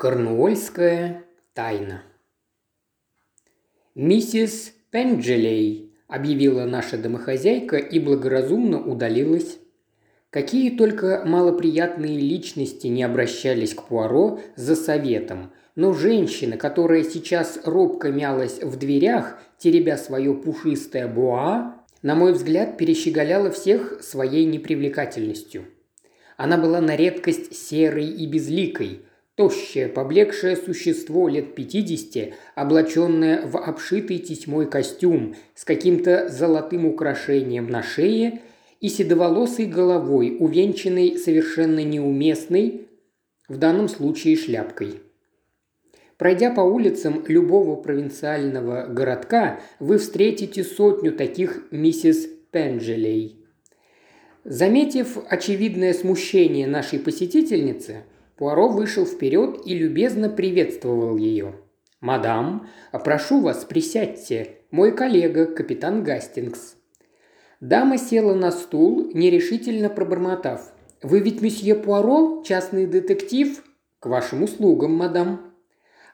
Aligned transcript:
Корнуольская 0.00 1.24
тайна. 1.54 2.04
«Миссис 3.96 4.72
Пенджелей»,– 4.92 5.92
объявила 6.06 6.66
наша 6.66 6.96
домохозяйка 6.96 7.78
и 7.78 7.98
благоразумно 7.98 8.80
удалилась. 8.80 9.58
Какие 10.30 10.70
только 10.78 11.24
малоприятные 11.26 12.16
личности 12.16 12.86
не 12.86 13.02
обращались 13.02 13.74
к 13.74 13.88
Пуаро 13.88 14.38
за 14.54 14.76
советом, 14.76 15.50
но 15.74 15.92
женщина, 15.92 16.56
которая 16.56 17.02
сейчас 17.02 17.58
робко 17.64 18.12
мялась 18.12 18.62
в 18.62 18.78
дверях, 18.78 19.40
теребя 19.58 19.96
свое 19.96 20.32
пушистое 20.32 21.08
буа, 21.08 21.74
на 22.02 22.14
мой 22.14 22.34
взгляд, 22.34 22.78
перещеголяла 22.78 23.50
всех 23.50 24.00
своей 24.04 24.44
непривлекательностью. 24.44 25.64
Она 26.36 26.56
была 26.56 26.80
на 26.80 26.94
редкость 26.94 27.52
серой 27.56 28.06
и 28.06 28.28
безликой– 28.28 29.02
Тощее, 29.38 29.86
поблекшее 29.86 30.56
существо 30.56 31.28
лет 31.28 31.54
пятидесяти, 31.54 32.34
облаченное 32.56 33.46
в 33.46 33.56
обшитый 33.56 34.18
тесьмой 34.18 34.68
костюм 34.68 35.36
с 35.54 35.64
каким-то 35.64 36.28
золотым 36.28 36.86
украшением 36.86 37.68
на 37.68 37.84
шее 37.84 38.40
и 38.80 38.88
седоволосой 38.88 39.66
головой, 39.66 40.36
увенчанной 40.40 41.16
совершенно 41.16 41.84
неуместной, 41.84 42.88
в 43.46 43.58
данном 43.58 43.88
случае 43.88 44.34
шляпкой. 44.36 44.94
Пройдя 46.16 46.50
по 46.50 46.62
улицам 46.62 47.22
любого 47.28 47.76
провинциального 47.76 48.88
городка, 48.88 49.60
вы 49.78 49.98
встретите 49.98 50.64
сотню 50.64 51.12
таких 51.12 51.62
миссис 51.70 52.26
Пенджелей. 52.50 53.36
Заметив 54.42 55.16
очевидное 55.28 55.94
смущение 55.94 56.66
нашей 56.66 56.98
посетительницы– 56.98 58.02
Пуаро 58.38 58.68
вышел 58.68 59.04
вперед 59.04 59.62
и 59.64 59.74
любезно 59.74 60.30
приветствовал 60.30 61.16
ее. 61.16 61.54
«Мадам, 62.00 62.68
прошу 63.04 63.40
вас, 63.40 63.64
присядьте. 63.64 64.58
Мой 64.70 64.92
коллега, 64.92 65.46
капитан 65.46 66.04
Гастингс». 66.04 66.76
Дама 67.60 67.98
села 67.98 68.34
на 68.34 68.52
стул, 68.52 69.10
нерешительно 69.12 69.90
пробормотав. 69.90 70.72
«Вы 71.02 71.18
ведь 71.18 71.42
месье 71.42 71.74
Пуаро, 71.74 72.44
частный 72.46 72.86
детектив?» 72.86 73.64
«К 73.98 74.06
вашим 74.06 74.44
услугам, 74.44 74.94
мадам». 74.94 75.52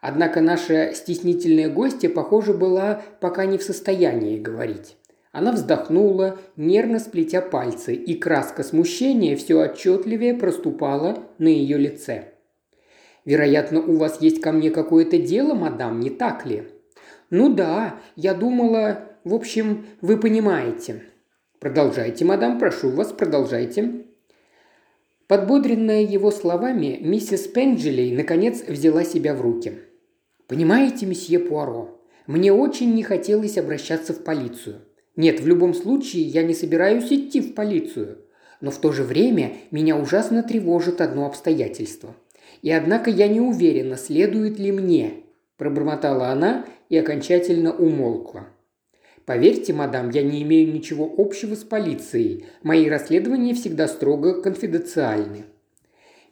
Однако 0.00 0.40
наша 0.40 0.94
стеснительная 0.94 1.68
гостья, 1.68 2.08
похоже, 2.08 2.54
была 2.54 3.02
пока 3.20 3.44
не 3.44 3.58
в 3.58 3.62
состоянии 3.62 4.38
говорить. 4.38 4.96
Она 5.32 5.52
вздохнула, 5.52 6.38
нервно 6.56 7.00
сплетя 7.00 7.42
пальцы, 7.42 7.94
и 7.94 8.14
краска 8.14 8.62
смущения 8.62 9.36
все 9.36 9.60
отчетливее 9.60 10.32
проступала 10.32 11.18
на 11.38 11.48
ее 11.48 11.78
лице. 11.78 12.32
«Вероятно, 13.24 13.80
у 13.80 13.96
вас 13.96 14.20
есть 14.20 14.40
ко 14.40 14.52
мне 14.52 14.70
какое-то 14.70 15.18
дело, 15.18 15.54
мадам, 15.54 16.00
не 16.00 16.10
так 16.10 16.44
ли?» 16.46 16.64
«Ну 17.30 17.52
да, 17.52 18.00
я 18.16 18.34
думала... 18.34 19.10
В 19.24 19.34
общем, 19.34 19.86
вы 20.02 20.18
понимаете». 20.18 21.02
«Продолжайте, 21.58 22.24
мадам, 22.24 22.58
прошу 22.58 22.90
вас, 22.90 23.12
продолжайте». 23.12 24.04
Подбодренная 25.26 26.02
его 26.02 26.30
словами, 26.30 26.98
миссис 27.00 27.48
Пенджелей 27.48 28.14
наконец 28.14 28.62
взяла 28.68 29.04
себя 29.04 29.34
в 29.34 29.40
руки. 29.40 29.78
«Понимаете, 30.46 31.06
месье 31.06 31.38
Пуаро, 31.38 31.98
мне 32.26 32.52
очень 32.52 32.94
не 32.94 33.02
хотелось 33.02 33.56
обращаться 33.56 34.12
в 34.12 34.22
полицию. 34.22 34.82
Нет, 35.16 35.40
в 35.40 35.46
любом 35.46 35.74
случае 35.74 36.24
я 36.24 36.42
не 36.42 36.54
собираюсь 36.54 37.10
идти 37.10 37.40
в 37.40 37.54
полицию. 37.54 38.23
Но 38.60 38.70
в 38.70 38.78
то 38.78 38.92
же 38.92 39.02
время 39.02 39.52
меня 39.70 39.96
ужасно 39.96 40.42
тревожит 40.42 41.00
одно 41.00 41.26
обстоятельство. 41.26 42.14
И 42.62 42.70
однако 42.70 43.10
я 43.10 43.28
не 43.28 43.40
уверена, 43.40 43.96
следует 43.96 44.58
ли 44.58 44.72
мне, 44.72 45.14
пробормотала 45.56 46.28
она 46.28 46.64
и 46.88 46.96
окончательно 46.96 47.72
умолкла. 47.72 48.46
Поверьте, 49.26 49.72
мадам, 49.72 50.10
я 50.10 50.22
не 50.22 50.42
имею 50.42 50.72
ничего 50.72 51.10
общего 51.16 51.54
с 51.54 51.64
полицией. 51.64 52.44
Мои 52.62 52.88
расследования 52.88 53.54
всегда 53.54 53.88
строго 53.88 54.42
конфиденциальны. 54.42 55.44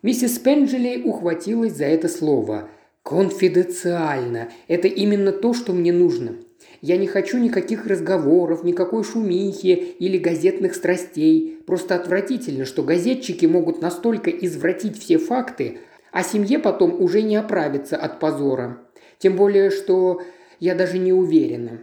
Миссис 0.02 0.38
Пенджелей 0.38 1.02
ухватилась 1.04 1.75
за 1.75 1.84
это 1.84 2.08
слово. 2.08 2.69
«Конфиденциально. 3.02 4.48
Это 4.69 4.88
именно 4.88 5.32
то, 5.32 5.54
что 5.54 5.72
мне 5.72 5.92
нужно. 5.92 6.36
Я 6.80 6.96
не 6.96 7.06
хочу 7.06 7.38
никаких 7.38 7.86
разговоров, 7.86 8.64
никакой 8.64 9.04
шумихи 9.04 9.68
или 9.98 10.18
газетных 10.18 10.74
страстей. 10.74 11.60
Просто 11.66 11.94
отвратительно, 11.94 12.64
что 12.64 12.82
газетчики 12.82 13.46
могут 13.46 13.80
настолько 13.80 14.30
извратить 14.30 14.98
все 14.98 15.18
факты, 15.18 15.78
а 16.10 16.22
семье 16.22 16.58
потом 16.58 17.00
уже 17.00 17.22
не 17.22 17.36
оправиться 17.36 17.96
от 17.96 18.18
позора. 18.20 18.78
Тем 19.18 19.36
более, 19.36 19.70
что 19.70 20.22
я 20.58 20.74
даже 20.74 20.98
не 20.98 21.12
уверена. 21.12 21.80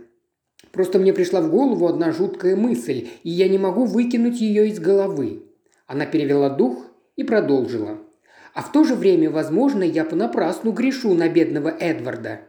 Просто 0.71 0.99
мне 0.99 1.13
пришла 1.13 1.41
в 1.41 1.49
голову 1.49 1.87
одна 1.87 2.11
жуткая 2.11 2.55
мысль, 2.55 3.07
и 3.23 3.29
я 3.29 3.47
не 3.47 3.57
могу 3.57 3.85
выкинуть 3.85 4.39
ее 4.39 4.67
из 4.67 4.79
головы. 4.79 5.43
Она 5.87 6.05
перевела 6.05 6.49
дух 6.49 6.85
и 7.15 7.23
продолжила. 7.23 7.97
А 8.53 8.61
в 8.61 8.71
то 8.71 8.83
же 8.83 8.95
время, 8.95 9.29
возможно, 9.29 9.83
я 9.83 10.03
понапрасну 10.03 10.71
грешу 10.71 11.13
на 11.13 11.29
бедного 11.29 11.69
Эдварда. 11.69 12.41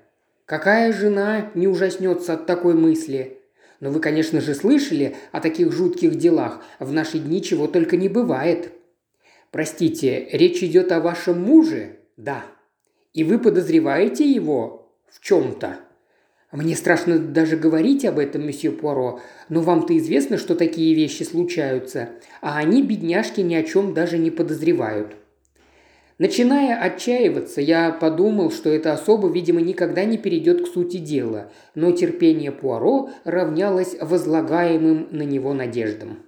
Какая 0.51 0.93
жена 0.93 1.53
не 1.55 1.69
ужаснется 1.69 2.33
от 2.33 2.45
такой 2.45 2.75
мысли? 2.75 3.39
Но 3.79 3.93
вы, 3.93 4.01
конечно 4.01 4.41
же, 4.41 4.57
слышали 4.57 5.15
о 5.31 5.41
таких 5.41 5.71
жутких 5.71 6.17
делах. 6.17 6.61
В 6.81 6.93
наши 6.93 7.21
дни 7.21 7.41
чего 7.41 7.69
только 7.69 7.97
не 7.97 8.09
бывает. 8.09 8.73
Простите, 9.53 10.27
речь 10.33 10.61
идет 10.65 10.91
о 10.91 10.99
вашем 10.99 11.41
муже? 11.41 12.01
Да. 12.17 12.43
И 13.15 13.23
вы 13.23 13.39
подозреваете 13.39 14.29
его 14.29 14.93
в 15.09 15.21
чем-то? 15.21 15.79
Мне 16.51 16.75
страшно 16.75 17.21
даже 17.21 17.57
говорить 17.57 18.05
об 18.05 18.19
этом, 18.19 18.45
месье 18.45 18.73
Пуаро, 18.73 19.21
но 19.51 19.61
вам-то 19.61 19.97
известно, 19.99 20.37
что 20.37 20.57
такие 20.57 20.97
вещи 20.97 21.23
случаются, 21.23 22.09
а 22.41 22.59
они, 22.59 22.83
бедняжки, 22.83 23.41
ни 23.41 23.55
о 23.55 23.63
чем 23.63 23.95
даже 23.95 24.19
не 24.19 24.33
подозревают. 24.33 25.15
Начиная 26.21 26.79
отчаиваться, 26.79 27.63
я 27.63 27.93
подумал, 27.93 28.51
что 28.51 28.69
эта 28.69 28.93
особа, 28.93 29.33
видимо, 29.33 29.63
никогда 29.63 30.05
не 30.05 30.19
перейдет 30.19 30.63
к 30.63 30.71
сути 30.71 30.99
дела, 30.99 31.51
но 31.75 31.93
терпение 31.93 32.53
Пуаро 32.53 33.09
равнялось 33.25 33.97
возлагаемым 33.99 35.09
на 35.13 35.23
него 35.23 35.55
надеждам. 35.55 36.19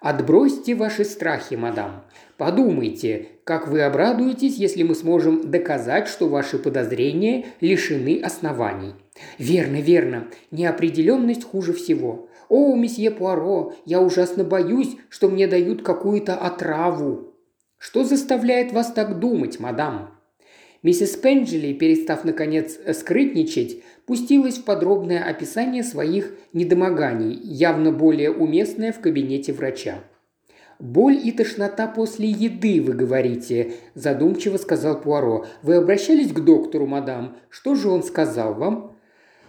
Отбросьте 0.00 0.74
ваши 0.74 1.04
страхи, 1.04 1.56
мадам. 1.56 2.04
Подумайте, 2.38 3.26
как 3.44 3.68
вы 3.68 3.82
обрадуетесь, 3.82 4.56
если 4.56 4.82
мы 4.82 4.94
сможем 4.94 5.50
доказать, 5.50 6.08
что 6.08 6.30
ваши 6.30 6.58
подозрения 6.58 7.44
лишены 7.60 8.18
оснований. 8.24 8.94
Верно, 9.36 9.82
верно. 9.82 10.28
Неопределенность 10.50 11.44
хуже 11.44 11.74
всего. 11.74 12.30
О, 12.48 12.74
месье 12.76 13.10
Пуаро, 13.10 13.74
я 13.84 14.00
ужасно 14.00 14.42
боюсь, 14.42 14.96
что 15.10 15.28
мне 15.28 15.46
дают 15.46 15.82
какую-то 15.82 16.34
отраву. 16.34 17.31
Что 17.82 18.04
заставляет 18.04 18.72
вас 18.72 18.92
так 18.92 19.18
думать, 19.18 19.58
мадам?» 19.58 20.10
Миссис 20.84 21.16
Пенджели, 21.16 21.72
перестав, 21.72 22.24
наконец, 22.24 22.78
скрытничать, 22.96 23.82
пустилась 24.06 24.58
в 24.58 24.64
подробное 24.64 25.24
описание 25.24 25.82
своих 25.82 26.32
недомоганий, 26.52 27.34
явно 27.42 27.90
более 27.90 28.30
уместное 28.30 28.92
в 28.92 29.00
кабинете 29.00 29.52
врача. 29.52 29.96
«Боль 30.78 31.18
и 31.24 31.32
тошнота 31.32 31.88
после 31.88 32.28
еды, 32.30 32.80
вы 32.80 32.92
говорите»,– 32.92 33.72
задумчиво 33.94 34.58
сказал 34.58 35.00
Пуаро. 35.00 35.46
«Вы 35.62 35.74
обращались 35.74 36.32
к 36.32 36.38
доктору, 36.38 36.86
мадам? 36.86 37.36
Что 37.50 37.74
же 37.74 37.88
он 37.88 38.04
сказал 38.04 38.54
вам?» 38.54 38.96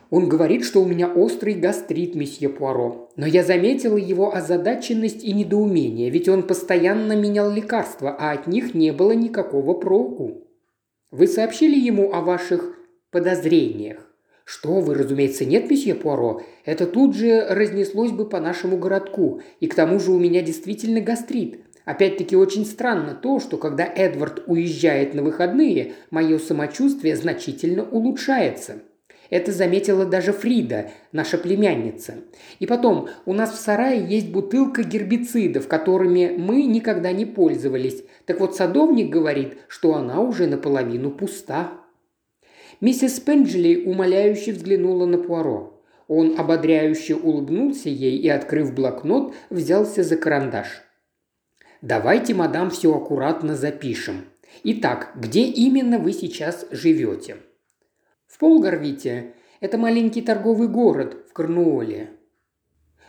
Он 0.10 0.28
говорит, 0.28 0.66
что 0.66 0.82
у 0.82 0.88
меня 0.88 1.08
острый 1.08 1.54
гастрит, 1.54 2.16
месье 2.16 2.50
Пуаро. 2.50 3.03
Но 3.16 3.28
я 3.28 3.44
заметила 3.44 3.98
его 3.98 4.36
озадаченность 4.36 5.24
и 5.24 5.34
недоумение, 5.34 6.10
ведь 6.10 6.28
он 6.28 6.44
постоянно 6.44 7.14
менял 7.14 7.52
лекарства, 7.52 8.16
а 8.18 8.32
от 8.32 8.48
них 8.48 8.74
не 8.74 8.92
было 8.92 9.12
никакого 9.12 9.74
проку. 9.76 10.48
Вы 11.12 11.28
сообщили 11.28 11.78
ему 11.78 12.12
о 12.12 12.22
ваших 12.22 12.76
подозрениях? 13.12 14.10
Что 14.46 14.82
вы, 14.82 14.96
разумеется, 14.96 15.46
нет, 15.46 15.70
месье 15.70 15.96
Пуаро. 15.96 16.42
Это 16.66 16.86
тут 16.88 17.16
же 17.16 17.46
разнеслось 17.48 18.12
бы 18.12 18.28
по 18.28 18.40
нашему 18.40 18.78
городку. 18.78 19.42
И 19.60 19.68
к 19.68 19.76
тому 19.76 20.00
же 20.00 20.12
у 20.12 20.20
меня 20.20 20.42
действительно 20.42 21.00
гастрит. 21.00 21.62
Опять-таки 21.86 22.36
очень 22.36 22.66
странно 22.66 23.14
то, 23.14 23.40
что 23.40 23.58
когда 23.58 23.86
Эдвард 23.86 24.44
уезжает 24.48 25.14
на 25.14 25.22
выходные, 25.22 25.94
мое 26.10 26.40
самочувствие 26.40 27.16
значительно 27.16 27.84
улучшается. 27.84 28.82
Это 29.34 29.52
заметила 29.52 30.06
даже 30.06 30.32
Фрида, 30.32 30.92
наша 31.12 31.40
племянница. 31.40 32.18
И 32.60 32.68
потом, 32.68 33.10
у 33.26 33.34
нас 33.34 33.52
в 33.52 33.56
сарае 33.56 34.06
есть 34.08 34.30
бутылка 34.30 34.84
гербицидов, 34.84 35.68
которыми 35.68 36.36
мы 36.38 36.62
никогда 36.66 37.12
не 37.12 37.26
пользовались. 37.26 38.04
Так 38.28 38.40
вот, 38.40 38.56
садовник 38.56 39.10
говорит, 39.10 39.58
что 39.68 39.96
она 39.96 40.22
уже 40.22 40.46
наполовину 40.46 41.10
пуста. 41.10 41.72
Миссис 42.80 43.20
Пенджели 43.20 43.84
умоляюще 43.84 44.52
взглянула 44.52 45.08
на 45.08 45.18
Пуаро. 45.18 45.82
Он 46.08 46.40
ободряюще 46.40 47.16
улыбнулся 47.16 47.90
ей 47.90 48.20
и, 48.20 48.30
открыв 48.30 48.76
блокнот, 48.76 49.34
взялся 49.50 50.04
за 50.04 50.16
карандаш. 50.16 50.84
«Давайте, 51.82 52.36
мадам, 52.36 52.70
все 52.70 52.96
аккуратно 52.96 53.56
запишем. 53.56 54.26
Итак, 54.64 55.14
где 55.16 55.42
именно 55.42 55.98
вы 55.98 56.14
сейчас 56.14 56.68
живете?» 56.70 57.38
«В 58.34 58.40
Полгарвите. 58.40 59.34
Это 59.60 59.78
маленький 59.78 60.24
торговый 60.24 60.68
город 60.68 61.18
в 61.30 61.34
Корнуоле». 61.34 62.10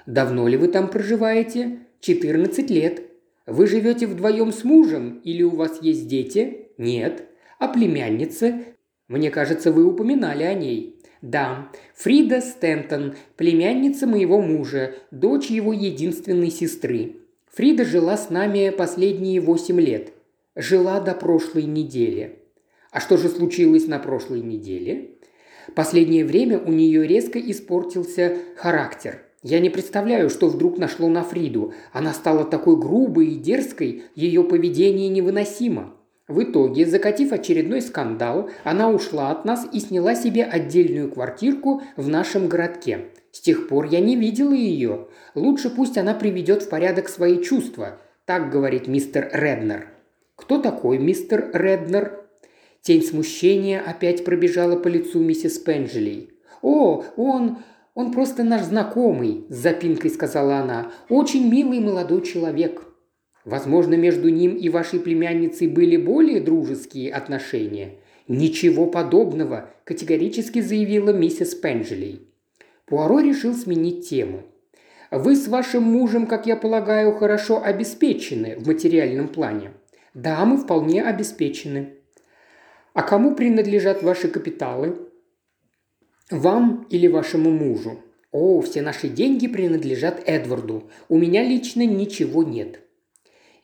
«Давно 0.05 0.47
ли 0.49 0.59
вы 0.59 0.69
там 0.69 0.89
проживаете?» 0.89 1.79
«14 2.03 2.69
лет. 2.69 3.01
Вы 3.47 3.67
живете 3.67 4.07
вдвоем 4.07 4.53
с 4.53 4.65
мужем 4.65 5.23
или 5.25 5.43
у 5.43 5.49
вас 5.49 5.81
есть 5.81 6.09
дети?» 6.09 6.69
«Нет». 6.77 7.25
«А 7.59 7.69
племянница?» 7.69 8.61
«Мне 9.09 9.31
кажется, 9.31 9.73
вы 9.73 9.87
упоминали 9.87 10.43
о 10.43 10.53
ней». 10.53 11.01
«Да, 11.23 11.71
Фрида 11.95 12.43
Стентон, 12.43 13.15
племянница 13.37 14.07
моего 14.07 14.43
мужа, 14.43 14.95
дочь 15.11 15.47
его 15.47 15.73
единственной 15.73 16.51
сестры. 16.51 17.17
Фрида 17.51 17.87
жила 17.87 18.19
с 18.19 18.29
нами 18.29 18.69
последние 18.69 19.41
восемь 19.41 19.81
лет. 19.81 20.13
Жила 20.55 21.01
до 21.01 21.15
прошлой 21.15 21.63
недели. 21.63 22.41
А 22.95 23.01
что 23.01 23.17
же 23.17 23.29
случилось 23.29 23.89
на 23.89 23.99
прошлой 23.99 24.41
неделе? 24.41 25.14
Последнее 25.75 26.25
время 26.25 26.59
у 26.59 26.73
нее 26.73 27.07
резко 27.07 27.39
испортился 27.39 28.37
характер. 28.57 29.23
Я 29.43 29.61
не 29.61 29.69
представляю, 29.69 30.31
что 30.31 30.49
вдруг 30.49 30.79
нашло 30.79 31.09
на 31.09 31.23
Фриду. 31.23 31.75
Она 31.93 32.15
стала 32.15 32.45
такой 32.45 32.77
грубой 32.77 33.27
и 33.27 33.39
дерзкой, 33.39 34.05
ее 34.15 34.43
поведение 34.43 35.09
невыносимо. 35.11 35.95
В 36.27 36.43
итоге, 36.43 36.87
закатив 36.87 37.33
очередной 37.33 37.83
скандал, 37.83 38.49
она 38.65 38.91
ушла 38.91 39.31
от 39.31 39.45
нас 39.45 39.67
и 39.71 39.81
сняла 39.81 40.15
себе 40.15 40.45
отдельную 40.45 41.11
квартирку 41.11 41.83
в 41.97 42.09
нашем 42.09 42.49
городке. 42.49 43.11
С 43.33 43.41
тех 43.41 43.69
пор 43.69 43.85
я 43.87 44.01
не 44.01 44.17
видела 44.17 44.55
ее. 44.55 45.09
Лучше 45.35 45.69
пусть 45.69 45.99
она 45.99 46.15
приведет 46.15 46.63
в 46.63 46.71
порядок 46.71 47.11
свои 47.11 47.43
чувства. 47.43 47.99
Так 48.25 48.51
говорит 48.51 48.89
мистер 48.89 49.29
Реднер. 49.35 49.89
Кто 50.37 50.59
такой 50.59 50.97
мистер 50.97 51.51
Реднер? 51.53 52.24
Тень 52.85 53.03
смущения 53.03 53.81
опять 53.81 54.27
пробежала 54.27 54.77
по 54.77 54.89
лицу 54.89 55.19
миссис 55.19 55.59
Пенджелей. 55.59 56.35
«О, 56.61 57.03
он... 57.17 57.57
он 57.95 58.13
просто 58.13 58.45
наш 58.45 58.65
знакомый»,– 58.65 59.47
с 59.49 59.55
запинкой 59.57 60.11
сказала 60.11 60.57
она. 60.57 60.93
«Очень 61.09 61.51
милый 61.51 61.81
молодой 61.81 62.21
человек». 62.21 62.87
Возможно, 63.47 63.95
между 63.95 64.29
ним 64.29 64.55
и 64.55 64.69
вашей 64.69 65.01
племянницей 65.01 65.67
были 65.67 65.97
более 65.97 66.43
дружеские 66.43 67.11
отношения. 67.11 67.95
Ничего 68.29 68.85
подобного, 68.85 69.71
категорически 69.85 70.61
заявила 70.61 71.11
миссис 71.11 71.55
Пенджелей. 71.55 72.29
Пуаро 72.85 73.21
решил 73.21 73.55
сменить 73.55 74.07
тему. 74.11 74.43
Вы 75.11 75.37
с 75.37 75.49
вашим 75.49 75.85
мужем, 75.85 76.27
как 76.27 76.47
я 76.47 76.57
полагаю, 76.57 77.15
хорошо 77.15 77.63
обеспечены 77.65 78.57
в 78.59 78.67
материальном 78.67 79.29
плане. 79.29 79.71
Да, 80.13 80.45
мы 80.45 80.59
вполне 80.59 81.03
обеспечены. 81.03 82.04
А 82.95 83.03
кому 83.03 83.35
принадлежат 83.35 84.05
ваши 84.05 84.29
капиталы? 84.29 84.97
Вам 86.31 86.87
или 86.91 87.09
вашему 87.09 87.51
мужу? 87.51 87.99
О, 88.31 88.61
все 88.61 88.83
наши 88.83 89.09
деньги 89.09 89.49
принадлежат 89.49 90.23
Эдварду. 90.27 90.89
У 91.09 91.19
меня 91.19 91.43
лично 91.43 91.85
ничего 91.85 92.45
нет. 92.45 92.81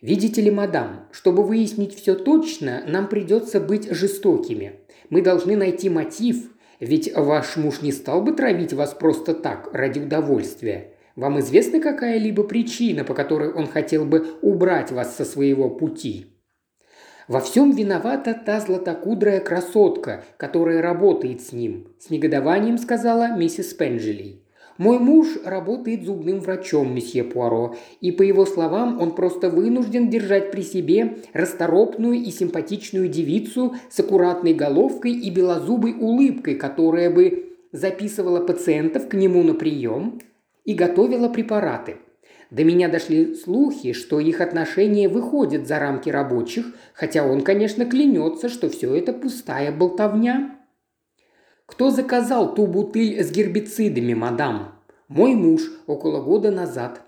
Видите 0.03 0.43
ли, 0.43 0.51
мадам, 0.51 1.09
чтобы 1.13 1.45
выяснить 1.45 1.95
все 1.95 2.17
точно, 2.17 2.83
нам 2.89 3.09
придется 3.09 3.61
быть 3.61 3.89
жестокими. 3.93 4.81
Мы 5.11 5.23
должны 5.23 5.57
найти 5.57 5.89
мотив, 5.89 6.51
ведь 6.81 7.15
ваш 7.15 7.57
муж 7.57 7.83
не 7.83 7.93
стал 7.93 8.23
бы 8.23 8.33
травить 8.33 8.73
вас 8.73 8.95
просто 8.95 9.35
так, 9.35 9.73
ради 9.73 10.01
удовольствия. 10.01 10.95
Вам 11.15 11.39
известна 11.39 11.81
какая-либо 11.81 12.43
причина, 12.43 13.05
по 13.05 13.15
которой 13.15 13.53
он 13.53 13.69
хотел 13.69 14.05
бы 14.05 14.27
убрать 14.43 14.91
вас 14.91 15.15
со 15.15 15.25
своего 15.25 15.71
пути?» 15.71 16.40
«Во 17.31 17.39
всем 17.39 17.71
виновата 17.71 18.35
та 18.35 18.59
златокудрая 18.59 19.39
красотка, 19.39 20.25
которая 20.37 20.83
работает 20.83 21.41
с 21.41 21.53
ним»,– 21.53 21.87
с 22.01 22.11
негодованием 22.11 22.77
сказала 22.77 23.37
миссис 23.37 23.73
Пенджелей. 23.73 24.43
Мой 24.79 24.99
муж 24.99 25.39
работает 25.45 26.03
зубным 26.03 26.41
врачом, 26.41 26.93
месье 26.93 27.23
Пуаро, 27.23 27.77
и, 28.01 28.11
по 28.11 28.23
его 28.23 28.45
словам, 28.47 29.01
он 29.01 29.15
просто 29.15 29.49
вынужден 29.49 30.11
держать 30.11 30.51
при 30.51 30.63
себе 30.63 31.19
расторопную 31.33 32.17
и 32.17 32.33
симпатичную 32.33 33.07
девицу 33.07 33.77
с 33.89 34.01
аккуратной 34.01 34.53
головкой 34.53 35.13
и 35.13 35.31
белозубой 35.31 35.93
улыбкой, 35.93 36.57
которая 36.57 37.11
бы 37.11 37.55
записывала 37.71 38.45
пациентов 38.45 39.09
к 39.09 39.15
нему 39.15 39.45
на 39.45 39.55
прием 39.55 40.21
и 40.65 40.75
готовила 40.75 41.29
препараты. 41.29 41.99
До 42.51 42.65
меня 42.65 42.89
дошли 42.89 43.37
слухи, 43.37 43.93
что 43.93 44.19
их 44.19 44.41
отношения 44.41 45.09
выходят 45.09 45.69
за 45.69 45.79
рамки 45.79 46.11
рабочих, 46.11 46.67
хотя 46.95 47.25
он, 47.25 47.43
конечно, 47.43 47.85
клянется, 47.85 48.49
что 48.49 48.69
все 48.69 48.93
это 48.95 49.13
пустая 49.13 49.71
болтовня. 49.71 50.59
«Кто 51.67 51.91
заказал 51.91 52.55
ту 52.55 52.67
бутыль 52.67 53.23
с 53.23 53.31
гербицидами, 53.31 54.15
мадам?» 54.15 54.75
«Мой 55.07 55.35
муж 55.35 55.63
около 55.87 56.21
года 56.21 56.51
назад». 56.51 57.03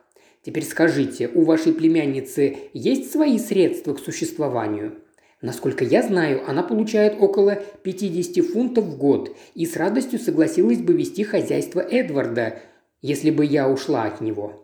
«Теперь 0.45 0.65
скажите, 0.65 1.29
у 1.29 1.43
вашей 1.43 1.73
племянницы 1.73 2.57
есть 2.73 3.11
свои 3.11 3.39
средства 3.39 3.95
к 3.95 4.01
существованию?» 4.01 4.99
Насколько 5.41 5.85
я 5.85 6.05
знаю, 6.05 6.49
она 6.49 6.63
получает 6.63 7.21
около 7.21 7.57
50 7.83 8.45
фунтов 8.47 8.85
в 8.85 8.97
год 8.97 9.37
и 9.55 9.67
с 9.67 9.77
радостью 9.77 10.21
согласилась 10.21 10.79
бы 10.79 10.93
вести 10.93 11.25
хозяйство 11.25 11.81
Эдварда, 11.81 12.61
если 13.01 13.33
бы 13.33 13.45
я 13.45 13.69
ушла 13.69 14.05
от 14.05 14.21
него. 14.21 14.62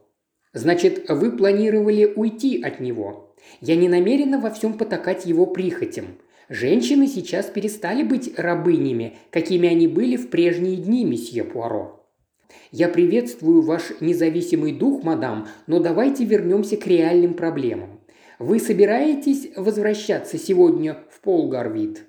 Значит, 0.52 1.08
вы 1.08 1.32
планировали 1.32 2.12
уйти 2.16 2.62
от 2.62 2.80
него. 2.80 3.34
Я 3.60 3.76
не 3.76 3.88
намерена 3.88 4.40
во 4.40 4.50
всем 4.50 4.74
потакать 4.74 5.26
его 5.26 5.46
прихотям. 5.46 6.06
Женщины 6.48 7.06
сейчас 7.06 7.46
перестали 7.46 8.02
быть 8.02 8.38
рабынями, 8.38 9.18
какими 9.30 9.68
они 9.68 9.86
были 9.86 10.16
в 10.16 10.30
прежние 10.30 10.76
дни, 10.76 11.04
месье 11.04 11.44
Пуаро. 11.44 12.06
Я 12.72 12.88
приветствую 12.88 13.62
ваш 13.62 13.92
независимый 14.00 14.72
дух, 14.72 15.02
мадам, 15.02 15.48
но 15.66 15.78
давайте 15.80 16.24
вернемся 16.24 16.76
к 16.76 16.86
реальным 16.86 17.34
проблемам. 17.34 18.00
Вы 18.38 18.60
собираетесь 18.60 19.50
возвращаться 19.56 20.38
сегодня 20.38 20.96
в 21.10 21.20
Полгарвит? 21.20 22.06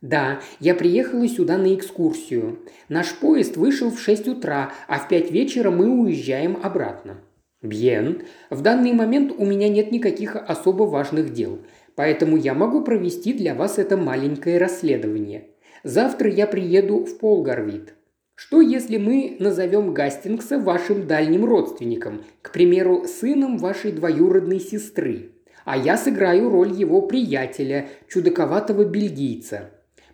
Да, 0.00 0.40
я 0.58 0.74
приехала 0.74 1.28
сюда 1.28 1.58
на 1.58 1.74
экскурсию. 1.74 2.60
Наш 2.88 3.14
поезд 3.14 3.56
вышел 3.56 3.90
в 3.90 4.00
6 4.00 4.28
утра, 4.28 4.72
а 4.88 4.98
в 4.98 5.08
5 5.08 5.30
вечера 5.30 5.70
мы 5.70 5.90
уезжаем 5.90 6.58
обратно. 6.62 7.18
Бьен, 7.62 8.22
в 8.48 8.62
данный 8.62 8.92
момент 8.92 9.32
у 9.36 9.44
меня 9.44 9.68
нет 9.68 9.92
никаких 9.92 10.34
особо 10.34 10.84
важных 10.84 11.32
дел. 11.32 11.58
Поэтому 11.94 12.38
я 12.38 12.54
могу 12.54 12.82
провести 12.82 13.34
для 13.34 13.54
вас 13.54 13.78
это 13.78 13.98
маленькое 13.98 14.56
расследование. 14.56 15.48
Завтра 15.82 16.30
я 16.30 16.46
приеду 16.46 17.04
в 17.04 17.18
Полгарвит. 17.18 17.94
Что 18.34 18.62
если 18.62 18.96
мы 18.96 19.36
назовем 19.38 19.92
Гастингса 19.92 20.58
вашим 20.58 21.06
дальним 21.06 21.44
родственником, 21.44 22.24
к 22.40 22.52
примеру, 22.52 23.04
сыном 23.04 23.58
вашей 23.58 23.92
двоюродной 23.92 24.60
сестры, 24.60 25.32
а 25.66 25.76
я 25.76 25.98
сыграю 25.98 26.48
роль 26.48 26.72
его 26.72 27.02
приятеля, 27.02 27.88
чудаковатого 28.08 28.86
бельгийца? 28.86 29.70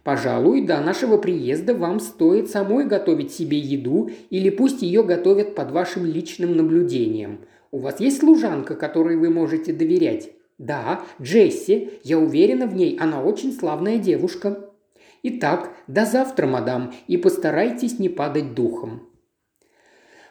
Пожалуй, 0.06 0.60
до 0.60 0.78
нашего 0.80 1.16
приезда 1.16 1.74
вам 1.74 1.98
стоит 1.98 2.48
самой 2.48 2.86
готовить 2.86 3.32
себе 3.32 3.58
еду 3.58 4.08
или 4.30 4.50
пусть 4.50 4.80
ее 4.82 5.02
готовят 5.02 5.56
под 5.56 5.72
вашим 5.72 6.06
личным 6.06 6.56
наблюдением. 6.56 7.40
У 7.72 7.78
вас 7.78 7.98
есть 7.98 8.20
служанка, 8.20 8.76
которой 8.76 9.16
вы 9.16 9.30
можете 9.30 9.72
доверять? 9.72 10.30
«Да, 10.58 11.02
Джесси, 11.20 11.90
я 12.04 12.20
уверена 12.20 12.68
в 12.68 12.74
ней, 12.76 12.96
она 13.00 13.20
очень 13.20 13.52
славная 13.52 13.98
девушка». 13.98 14.70
«Итак, 15.24 15.74
до 15.88 16.06
завтра, 16.06 16.46
мадам, 16.46 16.94
и 17.08 17.16
постарайтесь 17.16 17.98
не 17.98 18.08
падать 18.08 18.54
духом». 18.54 19.08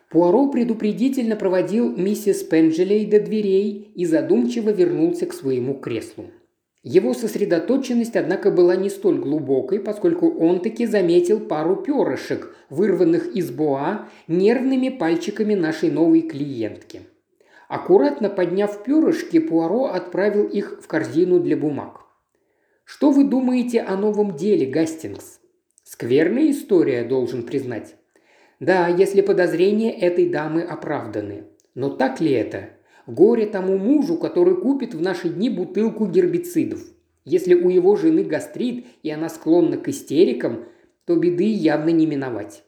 Пуаро 0.09 0.49
предупредительно 0.51 1.35
проводил 1.35 1.93
миссис 1.93 2.43
Пенджелей 2.43 3.05
до 3.05 3.19
дверей 3.19 3.91
и 3.93 4.05
задумчиво 4.05 4.69
вернулся 4.69 5.25
к 5.25 5.33
своему 5.33 5.73
креслу. 5.73 6.27
Его 6.85 7.13
сосредоточенность, 7.13 8.15
однако, 8.15 8.49
была 8.49 8.77
не 8.77 8.89
столь 8.89 9.19
глубокой, 9.19 9.81
поскольку 9.81 10.29
он 10.29 10.61
таки 10.61 10.85
заметил 10.85 11.41
пару 11.41 11.75
перышек, 11.75 12.55
вырванных 12.69 13.35
из 13.35 13.51
боа 13.51 14.07
нервными 14.29 14.87
пальчиками 14.87 15.55
нашей 15.55 15.91
новой 15.91 16.21
клиентки– 16.21 17.01
Аккуратно 17.67 18.29
подняв 18.29 18.83
перышки, 18.83 19.39
Пуаро 19.39 19.85
отправил 19.85 20.45
их 20.45 20.79
в 20.81 20.87
корзину 20.87 21.39
для 21.39 21.57
бумаг. 21.57 22.01
«Что 22.83 23.09
вы 23.09 23.23
думаете 23.23 23.81
о 23.81 23.97
новом 23.97 24.35
деле, 24.35 24.67
Гастингс?» 24.67 25.39
«Скверная 25.83 26.51
история, 26.51 27.03
должен 27.03 27.43
признать». 27.43 27.95
«Да, 28.59 28.87
если 28.87 29.21
подозрения 29.21 29.91
этой 29.91 30.29
дамы 30.29 30.61
оправданы. 30.61 31.45
Но 31.73 31.89
так 31.89 32.21
ли 32.21 32.31
это? 32.31 32.69
Горе 33.07 33.45
тому 33.45 33.77
мужу, 33.77 34.17
который 34.17 34.55
купит 34.55 34.93
в 34.93 35.01
наши 35.01 35.29
дни 35.29 35.49
бутылку 35.49 36.07
гербицидов. 36.07 36.81
Если 37.23 37.53
у 37.53 37.69
его 37.69 37.95
жены 37.95 38.23
гастрит, 38.23 38.85
и 39.03 39.09
она 39.09 39.29
склонна 39.29 39.77
к 39.77 39.87
истерикам, 39.87 40.65
то 41.05 41.15
беды 41.15 41.45
явно 41.45 41.89
не 41.89 42.05
миновать. 42.05 42.63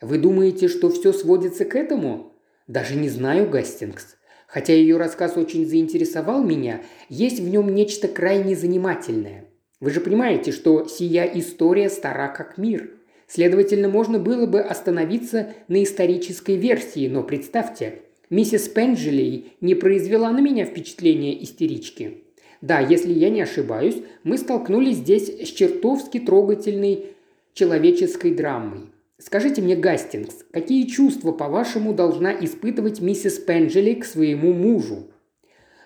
Вы 0.00 0.18
думаете, 0.18 0.68
что 0.68 0.90
все 0.90 1.12
сводится 1.12 1.64
к 1.64 1.74
этому? 1.74 2.34
Даже 2.66 2.96
не 2.96 3.08
знаю, 3.08 3.48
Гастингс. 3.48 4.16
Хотя 4.46 4.72
ее 4.72 4.96
рассказ 4.96 5.36
очень 5.36 5.66
заинтересовал 5.66 6.42
меня, 6.42 6.82
есть 7.08 7.40
в 7.40 7.48
нем 7.48 7.74
нечто 7.74 8.08
крайне 8.08 8.56
занимательное. 8.56 9.46
Вы 9.80 9.90
же 9.90 10.00
понимаете, 10.00 10.52
что 10.52 10.86
сия 10.86 11.24
история 11.24 11.90
стара 11.90 12.28
как 12.28 12.56
мир. 12.56 12.90
Следовательно, 13.26 13.88
можно 13.88 14.18
было 14.18 14.46
бы 14.46 14.60
остановиться 14.60 15.52
на 15.68 15.82
исторической 15.82 16.56
версии, 16.56 17.08
но 17.08 17.22
представьте, 17.22 18.02
миссис 18.30 18.68
Пенджелей 18.68 19.52
не 19.60 19.74
произвела 19.74 20.30
на 20.30 20.40
меня 20.40 20.64
впечатление 20.64 21.42
истерички. 21.42 22.24
Да, 22.60 22.80
если 22.80 23.12
я 23.12 23.30
не 23.30 23.40
ошибаюсь, 23.40 23.96
мы 24.24 24.36
столкнулись 24.36 24.96
здесь 24.96 25.28
с 25.28 25.48
чертовски 25.52 26.20
трогательной 26.20 27.06
человеческой 27.54 28.34
драмой. 28.34 28.90
Скажите 29.18 29.62
мне, 29.62 29.74
Гастингс, 29.74 30.44
какие 30.52 30.86
чувства, 30.86 31.32
по-вашему, 31.32 31.92
должна 31.92 32.32
испытывать 32.32 33.00
миссис 33.00 33.38
Пенджели 33.38 33.94
к 33.94 34.04
своему 34.04 34.52
мужу? 34.52 35.08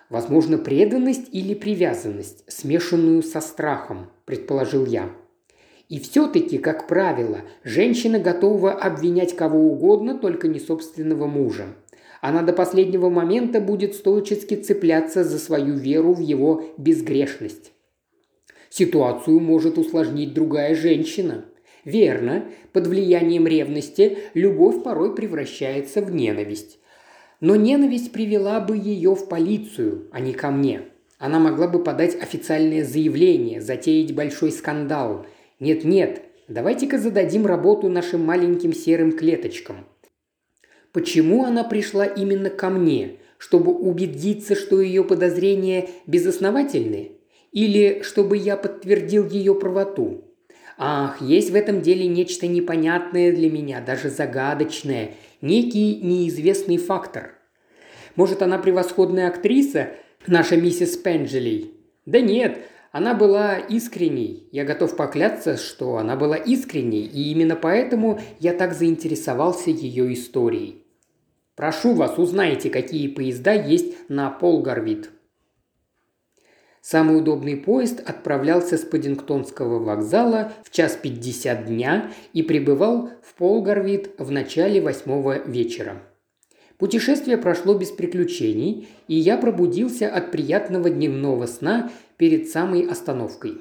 Возможно, 0.09 0.59
преданность 0.59 1.29
или 1.31 1.55
привязанность, 1.55 2.43
смешанную 2.47 3.23
со 3.23 3.41
страхом, 3.41 4.11
предположил 4.25 4.85
я. 4.85 5.09
И 5.89 5.99
все-таки, 5.99 6.59
как 6.59 6.87
правило, 6.87 7.41
женщина 7.63 8.19
готова 8.19 8.71
обвинять 8.71 9.35
кого 9.35 9.59
угодно, 9.59 10.17
только 10.17 10.47
не 10.47 10.59
собственного 10.59 11.25
мужа. 11.25 11.65
Она 12.23 12.41
до 12.41 12.53
последнего 12.53 13.09
момента 13.09 13.59
будет 13.59 13.95
стоически 13.95 14.55
цепляться 14.55 15.25
за 15.25 15.37
свою 15.37 15.75
веру 15.75 16.13
в 16.13 16.21
его 16.21 16.63
безгрешность. 16.77 17.73
Ситуацию 18.69 19.41
может 19.41 19.77
усложнить 19.77 20.33
другая 20.33 20.73
женщина. 20.73 21.43
Верно, 21.83 22.45
под 22.71 22.87
влиянием 22.87 23.45
ревности 23.45 24.19
любовь 24.35 24.83
порой 24.83 25.13
превращается 25.13 26.01
в 26.01 26.15
ненависть. 26.15 26.79
Но 27.41 27.57
ненависть 27.57 28.13
привела 28.13 28.61
бы 28.61 28.77
ее 28.77 29.15
в 29.15 29.27
полицию, 29.27 30.07
а 30.13 30.21
не 30.21 30.31
ко 30.31 30.49
мне. 30.49 30.83
Она 31.19 31.39
могла 31.39 31.67
бы 31.67 31.83
подать 31.83 32.15
официальное 32.15 32.85
заявление, 32.85 33.59
затеять 33.59 34.15
большой 34.15 34.53
скандал. 34.53 35.25
Нет-нет, 35.59 36.21
давайте-ка 36.47 36.99
зададим 36.99 37.45
работу 37.45 37.89
нашим 37.89 38.23
маленьким 38.23 38.71
серым 38.71 39.11
клеточкам. 39.11 39.87
Почему 40.93 41.43
она 41.43 41.63
пришла 41.63 42.05
именно 42.05 42.51
ко 42.51 42.69
мне? 42.69 43.15
Чтобы 43.39 43.73
убедиться, 43.73 44.55
что 44.55 44.79
ее 44.79 45.03
подозрения 45.03 45.89
безосновательны? 46.05 47.13
Или 47.51 48.03
чтобы 48.03 48.37
я 48.37 48.55
подтвердил 48.55 49.27
ее 49.27 49.55
правоту? 49.55 50.23
Ах, 50.77 51.19
есть 51.21 51.49
в 51.49 51.55
этом 51.55 51.81
деле 51.81 52.07
нечто 52.07 52.47
непонятное 52.47 53.31
для 53.33 53.51
меня, 53.51 53.81
даже 53.81 54.09
загадочное, 54.09 55.11
некий 55.41 55.95
неизвестный 55.95 56.77
фактор. 56.77 57.35
Может, 58.15 58.41
она 58.43 58.59
превосходная 58.59 59.27
актриса, 59.27 59.89
наша 60.27 60.57
миссис 60.57 60.95
Пенджелей? 60.95 61.73
Да 62.05 62.21
нет, 62.21 62.59
она 62.91 63.15
была 63.15 63.57
искренней. 63.57 64.47
Я 64.51 64.63
готов 64.63 64.95
поклясться, 64.95 65.57
что 65.57 65.97
она 65.97 66.15
была 66.15 66.37
искренней, 66.37 67.05
и 67.05 67.31
именно 67.31 67.55
поэтому 67.55 68.19
я 68.39 68.53
так 68.53 68.73
заинтересовался 68.73 69.71
ее 69.71 70.13
историей. 70.13 70.82
Прошу 71.55 71.93
вас, 71.93 72.17
узнайте, 72.17 72.69
какие 72.69 73.07
поезда 73.07 73.53
есть 73.53 74.09
на 74.09 74.29
Полгарвит. 74.31 75.11
Самый 76.81 77.17
удобный 77.17 77.55
поезд 77.55 78.01
отправлялся 78.05 78.77
с 78.77 78.81
Паддингтонского 78.81 79.79
вокзала 79.79 80.51
в 80.63 80.71
час 80.71 80.97
пятьдесят 81.01 81.65
дня 81.65 82.11
и 82.33 82.43
прибывал 82.43 83.11
в 83.21 83.35
Полгарвит 83.35 84.15
в 84.17 84.31
начале 84.31 84.81
восьмого 84.81 85.47
вечера. 85.47 86.01
Путешествие 86.77 87.37
прошло 87.37 87.75
без 87.75 87.91
приключений, 87.91 88.89
и 89.07 89.15
я 89.15 89.37
пробудился 89.37 90.09
от 90.09 90.31
приятного 90.31 90.89
дневного 90.89 91.45
сна 91.45 91.91
перед 92.17 92.49
самой 92.49 92.85
остановкой. 92.85 93.59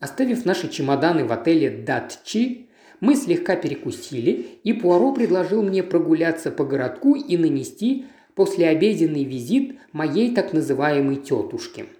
Оставив 0.00 0.44
наши 0.44 0.68
чемоданы 0.68 1.24
в 1.24 1.32
отеле 1.32 1.70
«Датчи», 1.70 2.67
мы 3.00 3.14
слегка 3.14 3.56
перекусили, 3.56 4.46
и 4.64 4.72
Пуаро 4.72 5.12
предложил 5.12 5.62
мне 5.62 5.82
прогуляться 5.82 6.50
по 6.50 6.64
городку 6.64 7.14
и 7.14 7.36
нанести 7.36 8.06
послеобеденный 8.34 9.24
визит 9.24 9.78
моей 9.92 10.34
так 10.34 10.52
называемой 10.52 11.16
тетушке– 11.16 11.86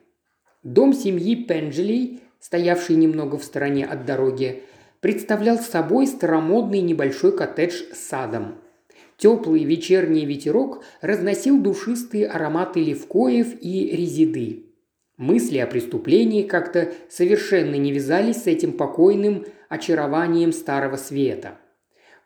Дом 0.64 0.92
семьи 0.92 1.36
Пенджелей, 1.36 2.20
стоявший 2.40 2.96
немного 2.96 3.38
в 3.38 3.44
стороне 3.44 3.86
от 3.86 4.04
дороги, 4.04 4.64
представлял 5.00 5.56
собой 5.58 6.08
старомодный 6.08 6.80
небольшой 6.80 7.36
коттедж 7.36 7.84
с 7.92 7.98
садом. 7.98 8.56
Теплый 9.16 9.62
вечерний 9.62 10.26
ветерок 10.26 10.84
разносил 11.00 11.60
душистые 11.60 12.26
ароматы 12.26 12.80
левкоев 12.82 13.54
и 13.60 13.96
резиды. 13.96 14.66
Мысли 15.16 15.58
о 15.58 15.66
преступлении 15.66 16.42
как-то 16.42 16.92
совершенно 17.08 17.76
не 17.76 17.92
вязались 17.92 18.42
с 18.42 18.46
этим 18.46 18.72
покойным 18.72 19.46
очарованием 19.68 20.52
старого 20.52 20.96
света. 20.96 21.58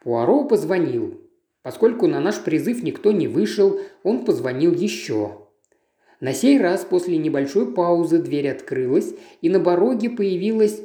Пуаро 0.03 0.45
позвонил. 0.45 1.21
Поскольку 1.63 2.09
на 2.09 2.21
наш 2.21 2.43
призыв 2.43 2.83
никто 2.83 3.13
не 3.13 3.29
вышел, 3.29 3.81
он 4.03 4.25
позвонил 4.25 4.73
еще. 4.73 5.43
На 6.21 6.33
сей 6.33 6.59
раз 6.59 6.85
после 6.89 7.19
небольшой 7.19 7.73
паузы 7.73 8.19
дверь 8.19 8.49
открылась, 8.49 9.15
и 9.41 9.49
на 9.49 9.61
пороге 9.61 10.11
появилась 10.11 10.81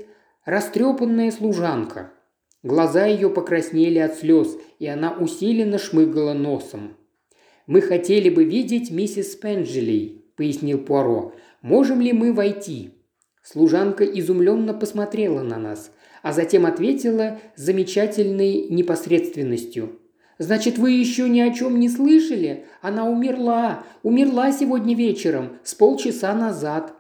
растрепанная 0.46 1.32
служанка. 1.32 2.12
Глаза 2.64 3.06
ее 3.06 3.30
покраснели 3.30 4.00
от 4.00 4.16
слез, 4.16 4.58
и 4.80 4.88
она 4.88 5.14
усиленно 5.14 5.78
шмыгала 5.78 6.34
носом. 6.34 6.98
«Мы 7.68 7.82
хотели 7.82 8.30
бы 8.30 8.46
видеть 8.46 8.92
миссис 8.92 9.36
Пенджелей»,– 9.36 10.26
пояснил 10.38 10.80
Пуаро. 10.80 11.34
«Можем 11.62 12.02
ли 12.02 12.14
мы 12.14 12.34
войти?» 12.34 12.92
Служанка 13.44 14.04
изумленно 14.06 14.74
посмотрела 14.74 15.42
на 15.42 15.58
нас, 15.58 15.92
а 16.24 16.34
затем 16.34 16.66
ответила 16.66 17.40
замечательной 17.56 18.68
непосредственностью. 18.70 20.00
Значит, 20.40 20.78
вы 20.78 20.92
еще 20.92 21.28
ни 21.28 21.40
о 21.40 21.52
чем 21.52 21.80
не 21.80 21.90
слышали? 21.90 22.66
Она 22.82 23.10
умерла. 23.10 23.84
Умерла 24.04 24.52
сегодня 24.52 24.96
вечером, 24.96 25.58
с 25.64 25.74
полчаса 25.74 26.34
назад». 26.34 26.94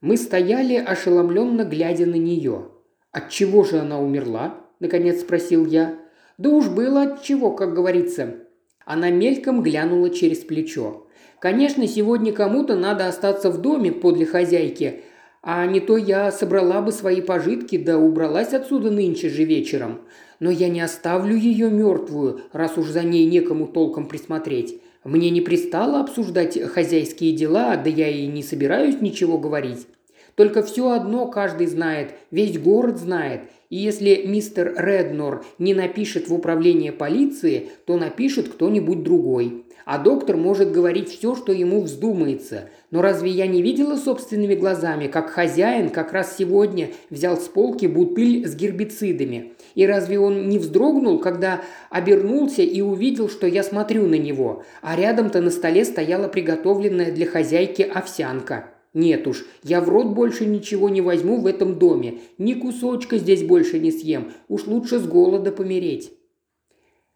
Мы 0.00 0.16
стояли, 0.16 0.74
ошеломленно 0.74 1.64
глядя 1.64 2.06
на 2.06 2.16
нее. 2.16 2.70
«От 3.12 3.28
чего 3.28 3.62
же 3.62 3.78
она 3.78 4.00
умерла?»– 4.00 4.58
наконец 4.80 5.20
спросил 5.20 5.64
я. 5.66 5.96
«Да 6.38 6.48
уж 6.48 6.68
было 6.68 7.02
от 7.02 7.22
чего, 7.22 7.52
как 7.52 7.74
говорится». 7.74 8.34
Она 8.84 9.10
мельком 9.10 9.62
глянула 9.62 10.10
через 10.10 10.38
плечо. 10.38 11.06
«Конечно, 11.38 11.86
сегодня 11.86 12.32
кому-то 12.32 12.74
надо 12.74 13.06
остаться 13.06 13.50
в 13.50 13.60
доме 13.60 13.92
подле 13.92 14.26
хозяйки, 14.26 15.02
а 15.42 15.66
не 15.66 15.80
то 15.80 15.96
я 15.96 16.30
собрала 16.30 16.80
бы 16.82 16.92
свои 16.92 17.20
пожитки, 17.20 17.76
да 17.76 17.98
убралась 17.98 18.54
отсюда 18.54 18.90
нынче 18.90 19.28
же 19.28 19.44
вечером 19.44 20.00
но 20.42 20.50
я 20.50 20.68
не 20.68 20.80
оставлю 20.80 21.36
ее 21.36 21.70
мертвую, 21.70 22.40
раз 22.52 22.76
уж 22.76 22.88
за 22.88 23.04
ней 23.04 23.26
некому 23.26 23.68
толком 23.68 24.08
присмотреть. 24.08 24.82
Мне 25.04 25.30
не 25.30 25.40
пристало 25.40 26.00
обсуждать 26.00 26.60
хозяйские 26.60 27.32
дела, 27.32 27.76
да 27.76 27.88
я 27.88 28.08
и 28.08 28.26
не 28.26 28.42
собираюсь 28.42 29.00
ничего 29.00 29.38
говорить. 29.38 29.86
Только 30.34 30.62
все 30.62 30.90
одно 30.90 31.26
каждый 31.26 31.66
знает, 31.66 32.14
весь 32.30 32.58
город 32.58 32.98
знает, 32.98 33.42
и 33.68 33.76
если 33.76 34.24
мистер 34.26 34.74
Реднор 34.76 35.44
не 35.58 35.74
напишет 35.74 36.28
в 36.28 36.34
управление 36.34 36.92
полиции, 36.92 37.70
то 37.86 37.96
напишет 37.96 38.48
кто-нибудь 38.48 39.02
другой. 39.02 39.64
А 39.84 39.98
доктор 39.98 40.36
может 40.36 40.72
говорить 40.72 41.08
все, 41.08 41.34
что 41.34 41.52
ему 41.52 41.80
вздумается. 41.80 42.68
Но 42.90 43.02
разве 43.02 43.30
я 43.30 43.46
не 43.46 43.62
видела 43.62 43.96
собственными 43.96 44.54
глазами, 44.54 45.06
как 45.06 45.30
хозяин 45.30 45.88
как 45.88 46.12
раз 46.12 46.36
сегодня 46.36 46.90
взял 47.10 47.36
с 47.36 47.48
полки 47.48 47.86
бутыль 47.86 48.46
с 48.46 48.54
гербицидами? 48.54 49.54
И 49.74 49.86
разве 49.86 50.18
он 50.18 50.48
не 50.48 50.58
вздрогнул, 50.58 51.18
когда 51.18 51.62
обернулся 51.90 52.62
и 52.62 52.80
увидел, 52.80 53.28
что 53.28 53.46
я 53.46 53.62
смотрю 53.62 54.06
на 54.06 54.16
него, 54.16 54.64
а 54.82 54.96
рядом-то 54.96 55.40
на 55.40 55.50
столе 55.50 55.84
стояла 55.84 56.28
приготовленная 56.28 57.10
для 57.10 57.26
хозяйки 57.26 57.82
овсянка? 57.82 58.66
Нет 58.94 59.26
уж, 59.26 59.46
я 59.62 59.80
в 59.80 59.88
рот 59.88 60.08
больше 60.08 60.44
ничего 60.44 60.88
не 60.88 61.00
возьму 61.00 61.40
в 61.40 61.46
этом 61.46 61.78
доме, 61.78 62.20
ни 62.36 62.54
кусочка 62.54 63.16
здесь 63.16 63.42
больше 63.42 63.78
не 63.78 63.90
съем, 63.90 64.32
уж 64.48 64.66
лучше 64.66 64.98
с 64.98 65.06
голода 65.06 65.50
помереть. 65.50 66.12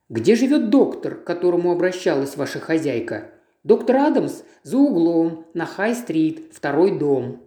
Где 0.08 0.36
живет 0.36 0.70
доктор, 0.70 1.16
к 1.16 1.24
которому 1.24 1.72
обращалась 1.72 2.36
ваша 2.36 2.60
хозяйка? 2.60 3.32
Доктор 3.64 3.96
Адамс 3.96 4.42
за 4.62 4.78
углом, 4.78 5.46
на 5.52 5.66
Хай-стрит, 5.66 6.52
второй 6.52 6.96
дом. 6.96 7.42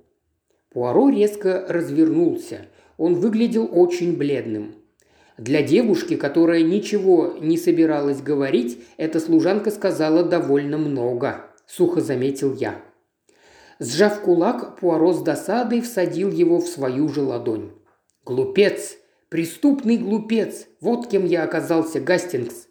Пуаро 0.70 1.10
резко 1.10 1.66
развернулся. 1.70 2.66
Он 2.98 3.16
выглядел 3.16 3.70
очень 3.72 4.18
бледным. 4.18 4.76
Для 5.38 5.64
девушки, 5.64 6.18
которая 6.18 6.62
ничего 6.64 7.38
не 7.40 7.58
собиралась 7.58 8.22
говорить, 8.22 8.78
эта 8.98 9.22
служанка 9.22 9.72
сказала 9.72 10.22
довольно 10.22 10.78
много, 10.78 11.46
сухо 11.66 12.02
заметил 12.02 12.54
я. 12.54 12.82
Сжав 13.82 14.22
кулак, 14.22 14.78
Пуаро 14.78 15.14
с 15.14 15.22
досадой 15.22 15.80
всадил 15.80 16.32
его 16.32 16.60
в 16.60 16.68
свою 16.68 17.08
же 17.08 17.22
ладонь. 17.22 17.72
«Глупец! 18.26 18.98
Преступный 19.30 19.96
глупец! 19.96 20.68
Вот 20.82 21.08
кем 21.08 21.26
я 21.26 21.44
оказался, 21.44 22.02
Гастингс! 22.02 22.68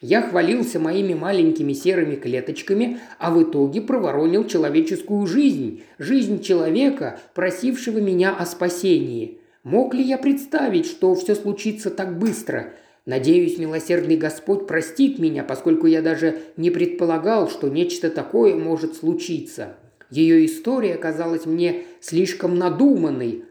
Я 0.00 0.20
хвалился 0.20 0.80
моими 0.80 1.14
маленькими 1.14 1.72
серыми 1.72 2.16
клеточками, 2.16 2.98
а 3.20 3.32
в 3.32 3.40
итоге 3.40 3.80
проворонил 3.80 4.46
человеческую 4.46 5.26
жизнь, 5.28 5.82
жизнь 5.98 6.42
человека, 6.42 7.20
просившего 7.34 7.98
меня 7.98 8.34
о 8.34 8.44
спасении. 8.44 9.40
Мог 9.62 9.94
ли 9.94 10.02
я 10.02 10.18
представить, 10.18 10.86
что 10.86 11.14
все 11.14 11.36
случится 11.36 11.90
так 11.90 12.18
быстро? 12.18 12.72
Надеюсь, 13.06 13.58
милосердный 13.58 14.16
Господь 14.16 14.66
простит 14.66 15.20
меня, 15.20 15.44
поскольку 15.44 15.86
я 15.86 16.02
даже 16.02 16.40
не 16.56 16.70
предполагал, 16.70 17.48
что 17.48 17.68
нечто 17.68 18.10
такое 18.10 18.56
может 18.56 18.96
случиться. 18.96 19.76
Ее 20.10 20.46
история 20.46 20.96
казалась 20.96 21.46
мне 21.46 21.84
слишком 22.00 22.56
надуманной. 22.56 23.44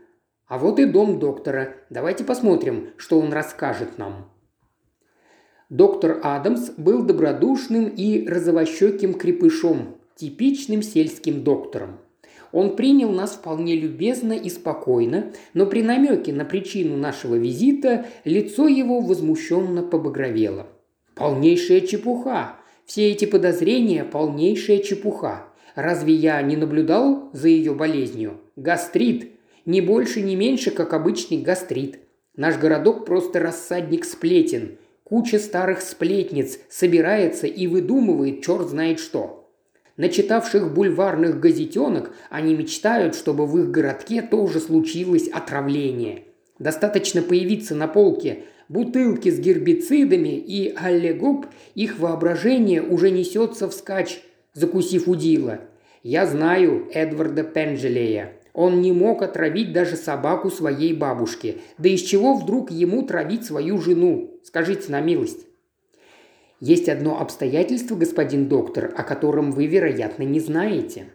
А 0.47 0.57
вот 0.57 0.79
и 0.79 0.85
дом 0.85 1.19
доктора. 1.19 1.75
Давайте 1.89 2.23
посмотрим, 2.23 2.89
что 2.97 3.19
он 3.19 3.33
расскажет 3.33 3.97
нам. 3.97 4.31
Доктор 5.69 6.21
Адамс 6.23 6.71
был 6.77 7.03
добродушным 7.03 7.89
и 7.89 8.25
розовощеким 8.25 9.13
крепышом, 9.15 9.97
типичным 10.15 10.81
сельским 10.81 11.43
доктором. 11.43 11.99
Он 12.53 12.77
принял 12.77 13.11
нас 13.11 13.31
вполне 13.31 13.75
любезно 13.75 14.31
и 14.31 14.49
спокойно, 14.49 15.33
но 15.53 15.65
при 15.65 15.83
намеке 15.83 16.31
на 16.31 16.45
причину 16.45 16.95
нашего 16.95 17.35
визита 17.35 18.05
лицо 18.23 18.69
его 18.69 19.01
возмущенно 19.01 19.83
побагровело. 19.83 20.67
«Полнейшая 21.15 21.81
чепуха! 21.81 22.55
Все 22.85 23.11
эти 23.11 23.25
подозрения– 23.25 24.03
полнейшая 24.11 24.77
чепуха. 24.77 25.46
Разве 25.77 26.15
я 26.15 26.41
не 26.41 26.55
наблюдал 26.55 27.29
за 27.33 27.49
ее 27.49 27.75
болезнью? 27.75 28.41
Гастрит. 28.55 29.33
Не 29.67 29.79
больше, 29.81 30.21
не 30.21 30.35
меньше, 30.35 30.71
как 30.71 30.91
обычный 30.91 31.37
гастрит. 31.37 31.99
Наш 32.35 32.57
городок 32.57 33.05
просто 33.05 33.39
рассадник 33.39 34.03
сплетен. 34.03 34.79
Куча 35.03 35.37
старых 35.37 35.81
сплетниц 35.81 36.57
собирается 36.67 37.45
и 37.45 37.67
выдумывает 37.67 38.43
черт 38.43 38.69
знает 38.69 38.99
что. 38.99 39.51
Начитавших 39.97 40.73
бульварных 40.73 41.39
газетенок 41.39 42.09
они 42.31 42.55
мечтают, 42.55 43.13
чтобы 43.13 43.45
в 43.45 43.55
их 43.59 43.69
городке 43.69 44.23
тоже 44.23 44.59
случилось 44.59 45.27
отравление. 45.27 46.23
Достаточно 46.57 47.21
появиться 47.21 47.75
на 47.75 47.87
полке 47.87 48.45
бутылки 48.67 49.29
с 49.29 49.37
гербицидами 49.39 50.39
и 50.39 50.73
аллегоп, 50.75 51.45
их 51.75 51.99
воображение 51.99 52.81
уже 52.81 53.11
несется 53.11 53.69
вскачь, 53.69 54.23
закусив 54.57 55.07
удила. 55.07 55.59
Я 56.01 56.25
знаю 56.25 56.87
Эдварда 56.91 57.43
Пенджелея. 57.43 58.33
Он 58.53 58.81
не 58.81 58.91
мог 58.91 59.21
отравить 59.21 59.71
даже 59.71 59.95
собаку 59.95 60.49
своей 60.49 60.93
бабушки. 60.93 61.59
Да 61.77 61.89
из 61.89 62.01
чего 62.01 62.33
вдруг 62.33 62.71
ему 62.71 63.03
травить 63.03 63.45
свою 63.45 63.77
жену? 63.77 64.39
Скажите 64.43 64.91
на 64.91 64.99
милость. 64.99 65.45
Есть 66.59 66.89
одно 66.89 67.21
обстоятельство, 67.21 67.95
господин 67.95 68.47
доктор, 68.47 68.91
о 68.97 69.03
котором 69.03 69.51
вы, 69.51 69.67
вероятно, 69.67 70.23
не 70.23 70.39
знаете. 70.39 71.05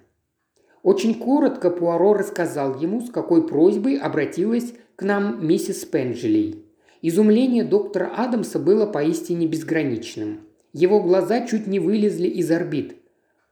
Очень 0.84 1.14
коротко 1.16 1.70
Пуаро 1.70 2.14
рассказал 2.14 2.78
ему, 2.78 3.00
с 3.00 3.10
какой 3.10 3.48
просьбой 3.48 3.96
обратилась 3.96 4.72
к 4.94 5.02
нам 5.02 5.44
миссис 5.44 5.84
Пенджелей. 5.84 6.64
Изумление 7.00 7.64
доктора 7.64 8.12
Адамса 8.16 8.60
было 8.60 8.86
поистине 8.86 9.48
безграничным. 9.48 10.42
Его 10.72 11.02
глаза 11.02 11.44
чуть 11.44 11.66
не 11.66 11.80
вылезли 11.80 12.28
из 12.28 12.48
орбит. 12.48 13.01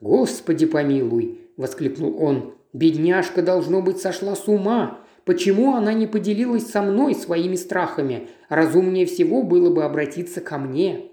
«Господи 0.01 0.67
помилуй!»– 0.67 1.39
воскликнул 1.57 2.23
он. 2.23 2.55
Бедняжка, 2.73 3.43
должно 3.43 3.83
быть, 3.83 3.99
сошла 3.99 4.37
с 4.37 4.47
ума. 4.47 5.01
Почему 5.25 5.75
она 5.75 5.93
не 5.93 6.07
поделилась 6.07 6.67
со 6.67 6.83
мной 6.83 7.15
своими 7.15 7.57
страхами? 7.57 8.29
Разумнее 8.49 9.07
всего 9.07 9.43
было 9.43 9.71
бы 9.71 9.85
обратиться 9.85 10.41
ко 10.41 10.59
мне. 10.59 11.11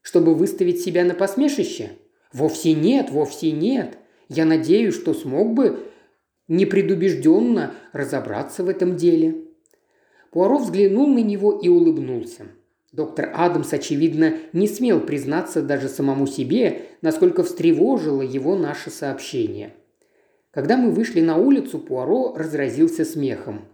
Чтобы 0.00 0.34
выставить 0.34 0.80
себя 0.80 1.04
на 1.04 1.14
посмешище? 1.14 1.90
Вовсе 2.32 2.74
нет, 2.74 3.10
вовсе 3.10 3.52
нет. 3.52 3.98
Я 4.28 4.44
надеюсь, 4.44 4.94
что 4.94 5.14
смог 5.14 5.52
бы 5.52 5.78
непредубежденно 6.48 7.74
разобраться 7.92 8.64
в 8.64 8.68
этом 8.68 8.96
деле. 8.96 9.44
Пуаро 10.30 10.58
взглянул 10.58 11.06
на 11.06 11.20
него 11.20 11.52
и 11.52 11.68
улыбнулся. 11.68 12.46
Доктор 12.96 13.30
Адамс, 13.34 13.72
очевидно, 13.72 14.38
не 14.52 14.66
смел 14.66 15.00
признаться 15.00 15.62
даже 15.62 15.88
самому 15.88 16.26
себе, 16.26 16.82
насколько 17.02 17.44
встревожило 17.44 18.22
его 18.22 18.56
наше 18.56 18.90
сообщение– 18.90 19.74
когда 20.56 20.78
мы 20.78 20.90
вышли 20.90 21.20
на 21.20 21.36
улицу, 21.36 21.78
Пуаро 21.78 22.32
разразился 22.34 23.04
смехом. 23.04 23.66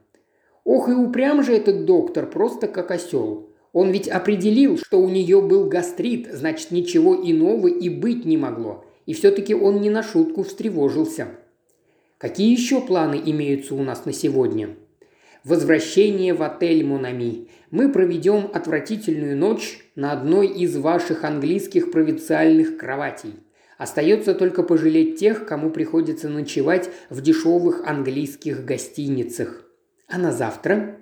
«Ох 0.64 0.88
и 0.88 0.92
упрям 0.92 1.44
же 1.44 1.54
этот 1.54 1.84
доктор, 1.84 2.28
просто 2.28 2.66
как 2.66 2.90
осел. 2.90 3.50
Он 3.72 3.92
ведь 3.92 4.08
определил, 4.08 4.76
что 4.76 5.00
у 5.00 5.08
нее 5.08 5.40
был 5.40 5.68
гастрит, 5.68 6.26
значит, 6.32 6.72
ничего 6.72 7.14
иного 7.14 7.68
и 7.68 7.88
быть 7.88 8.24
не 8.24 8.36
могло. 8.36 8.84
И 9.06 9.14
все-таки 9.14 9.54
он 9.54 9.80
не 9.80 9.90
на 9.90 10.02
шутку 10.02 10.42
встревожился. 10.42 11.28
Какие 12.18 12.50
еще 12.50 12.80
планы 12.80 13.22
имеются 13.24 13.76
у 13.76 13.82
нас 13.84 14.04
на 14.04 14.12
сегодня? 14.12 14.70
Возвращение 15.44 16.34
в 16.34 16.42
отель 16.42 16.84
Монами. 16.84 17.48
Мы 17.70 17.90
проведем 17.90 18.50
отвратительную 18.52 19.36
ночь 19.36 19.80
на 19.96 20.12
одной 20.12 20.46
из 20.46 20.76
ваших 20.76 21.24
английских 21.24 21.90
провинциальных 21.90 22.76
кроватей– 22.76 23.34
Остается 23.82 24.34
только 24.34 24.62
пожалеть 24.62 25.18
тех, 25.18 25.44
кому 25.44 25.68
приходится 25.68 26.28
ночевать 26.28 26.88
в 27.10 27.20
дешевых 27.20 27.82
английских 27.84 28.64
гостиницах. 28.64 29.64
А 30.06 30.18
на 30.18 30.30
завтра? 30.30 30.98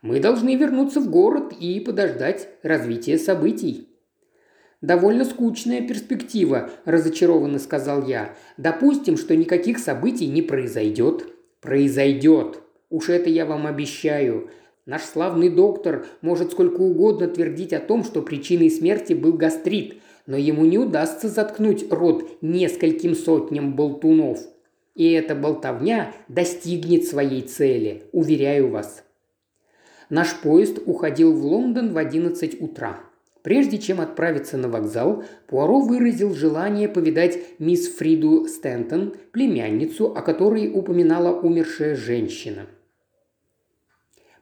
Мы 0.00 0.18
должны 0.18 0.56
вернуться 0.56 1.00
в 1.00 1.10
город 1.10 1.52
и 1.60 1.78
подождать 1.78 2.48
развития 2.62 3.18
событий. 3.18 3.88
«Довольно 4.80 5.26
скучная 5.26 5.86
перспектива»,– 5.86 6.70
разочарованно 6.86 7.58
сказал 7.58 8.06
я. 8.06 8.34
«Допустим, 8.56 9.18
что 9.18 9.36
никаких 9.36 9.78
событий 9.78 10.26
не 10.28 10.40
произойдет». 10.40 11.26
«Произойдет. 11.60 12.62
Уж 12.90 13.08
это 13.08 13.30
я 13.30 13.46
вам 13.46 13.66
обещаю. 13.66 14.50
Наш 14.84 15.02
славный 15.02 15.48
доктор 15.48 16.06
может 16.22 16.50
сколько 16.50 16.80
угодно 16.80 17.28
твердить 17.28 17.72
о 17.72 17.78
том, 17.78 18.02
что 18.02 18.20
причиной 18.20 18.70
смерти 18.70 19.12
был 19.12 19.34
гастрит, 19.34 20.00
но 20.26 20.36
ему 20.36 20.64
не 20.64 20.78
удастся 20.78 21.28
заткнуть 21.28 21.90
рот 21.92 22.28
нескольким 22.42 23.14
сотням 23.14 23.76
болтунов. 23.76 24.40
И 24.96 25.12
эта 25.12 25.36
болтовня 25.36 26.12
достигнет 26.26 27.04
своей 27.04 27.42
цели, 27.42 28.02
уверяю 28.12 28.70
вас. 28.70 29.04
Наш 30.08 30.40
поезд 30.40 30.80
уходил 30.84 31.32
в 31.32 31.44
Лондон 31.44 31.92
в 31.92 31.98
11 31.98 32.60
утра. 32.60 32.98
Прежде 33.42 33.78
чем 33.78 34.00
отправиться 34.00 34.56
на 34.56 34.68
вокзал, 34.68 35.22
Пуаро 35.46 35.80
выразил 35.80 36.34
желание 36.34 36.88
повидать 36.88 37.38
мисс 37.60 37.88
Фриду 37.88 38.48
Стентон, 38.48 39.14
племянницу, 39.30 40.12
о 40.14 40.20
которой 40.20 40.70
упоминала 40.74 41.40
умершая 41.40 41.94
женщина. 41.94 42.66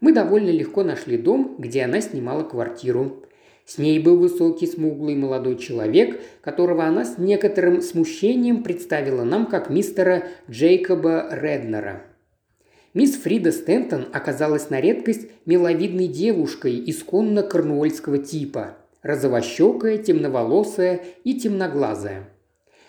Мы 0.01 0.13
довольно 0.13 0.51
легко 0.51 0.85
нашли 0.85 1.17
дом, 1.17 1.57
где 1.59 1.83
она 1.83 2.01
снимала 2.01 2.45
квартиру. 2.45 3.25
С 3.65 3.79
ней 3.79 3.99
был 3.99 4.17
высокий, 4.17 4.67
смуглый 4.67 5.15
молодой 5.15 5.57
человек, 5.57 6.21
которого 6.41 6.85
она 6.85 7.05
с 7.05 7.19
некоторым 7.19 7.83
смущением 7.83 8.63
представила 8.63 9.25
нам 9.25 9.47
как 9.47 9.71
мистера 9.71 10.25
Джейкоба 10.49 11.29
Реднера. 11.33 12.05
Мисс 12.95 13.17
Фрида 13.17 13.53
Стентон 13.53 14.07
оказалась 14.13 14.71
на 14.71 14.81
редкость 14.81 15.29
миловидной 15.45 16.07
девушкой 16.07 16.83
исконно 16.87 17.43
корнуольского 17.43 18.19
типа, 18.19 18.79
розовощекая, 19.03 19.99
темноволосая 19.99 21.03
и 21.25 21.39
темноглазая. 21.39 22.31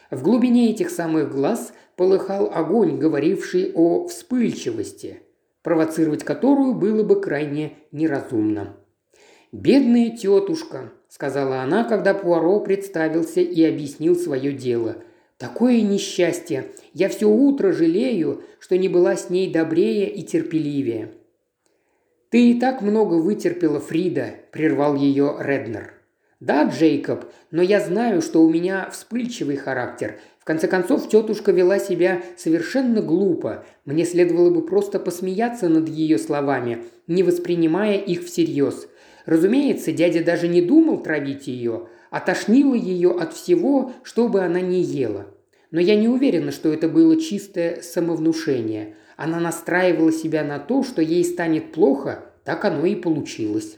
В 0.09 0.23
глубине 0.23 0.71
этих 0.71 0.89
самых 0.89 1.31
глаз 1.31 1.73
полыхал 1.95 2.49
огонь, 2.53 2.97
говоривший 2.97 3.71
о 3.75 4.07
вспыльчивости, 4.07 5.21
провоцировать 5.63 6.23
которую 6.23 6.73
было 6.73 7.03
бы 7.03 7.19
крайне 7.19 7.77
неразумно. 7.91 8.77
«Бедная 9.51 10.15
тетушка»,– 10.15 10.91
сказала 11.09 11.61
она, 11.61 11.83
когда 11.83 12.13
Пуаро 12.13 12.59
представился 12.59 13.41
и 13.41 13.63
объяснил 13.63 14.15
свое 14.15 14.51
дело. 14.53 14.97
«Такое 15.37 15.81
несчастье! 15.81 16.71
Я 16.93 17.09
все 17.09 17.27
утро 17.27 17.71
жалею, 17.71 18.43
что 18.59 18.77
не 18.77 18.89
была 18.89 19.15
с 19.15 19.29
ней 19.29 19.51
добрее 19.51 20.09
и 20.09 20.21
терпеливее». 20.23 21.13
«Ты 22.29 22.51
и 22.51 22.59
так 22.59 22.81
много 22.81 23.15
вытерпела, 23.15 23.79
Фрида»,– 23.79 24.35
прервал 24.51 24.95
ее 24.95 25.35
Реднер. 25.39 25.98
«Да, 26.39 26.63
Джейкоб, 26.63 27.25
но 27.51 27.61
я 27.61 27.81
знаю, 27.81 28.21
что 28.21 28.41
у 28.41 28.49
меня 28.49 28.89
вспыльчивый 28.89 29.57
характер. 29.57 30.19
В 30.39 30.45
конце 30.45 30.69
концов, 30.69 31.09
тетушка 31.09 31.51
вела 31.51 31.79
себя 31.79 32.21
совершенно 32.37 33.01
глупо. 33.01 33.65
Мне 33.83 34.05
следовало 34.05 34.49
бы 34.49 34.65
просто 34.65 34.99
посмеяться 34.99 35.67
над 35.67 35.89
ее 35.89 36.17
словами, 36.17 36.85
не 37.07 37.23
воспринимая 37.23 37.97
их 37.97 38.23
всерьез. 38.23 38.87
Разумеется, 39.25 39.91
дядя 39.91 40.23
даже 40.23 40.47
не 40.47 40.61
думал 40.61 41.03
травить 41.03 41.47
ее, 41.47 41.89
а 42.09 42.21
тошнило 42.21 42.73
ее 42.73 43.11
от 43.11 43.33
всего, 43.33 43.91
что 44.03 44.29
бы 44.29 44.39
она 44.39 44.61
ни 44.61 44.77
ела. 44.77 45.27
Но 45.71 45.81
я 45.81 45.95
не 45.95 46.07
уверена, 46.07 46.51
что 46.51 46.71
это 46.71 46.87
было 46.87 47.19
чистое 47.19 47.81
самовнушение. 47.81 48.95
Она 49.17 49.41
настраивала 49.41 50.13
себя 50.13 50.45
на 50.45 50.57
то, 50.57 50.83
что 50.83 51.01
ей 51.01 51.25
станет 51.25 51.73
плохо, 51.73 52.23
так 52.45 52.63
оно 52.63 52.85
и 52.85 52.95
получилось. 52.95 53.77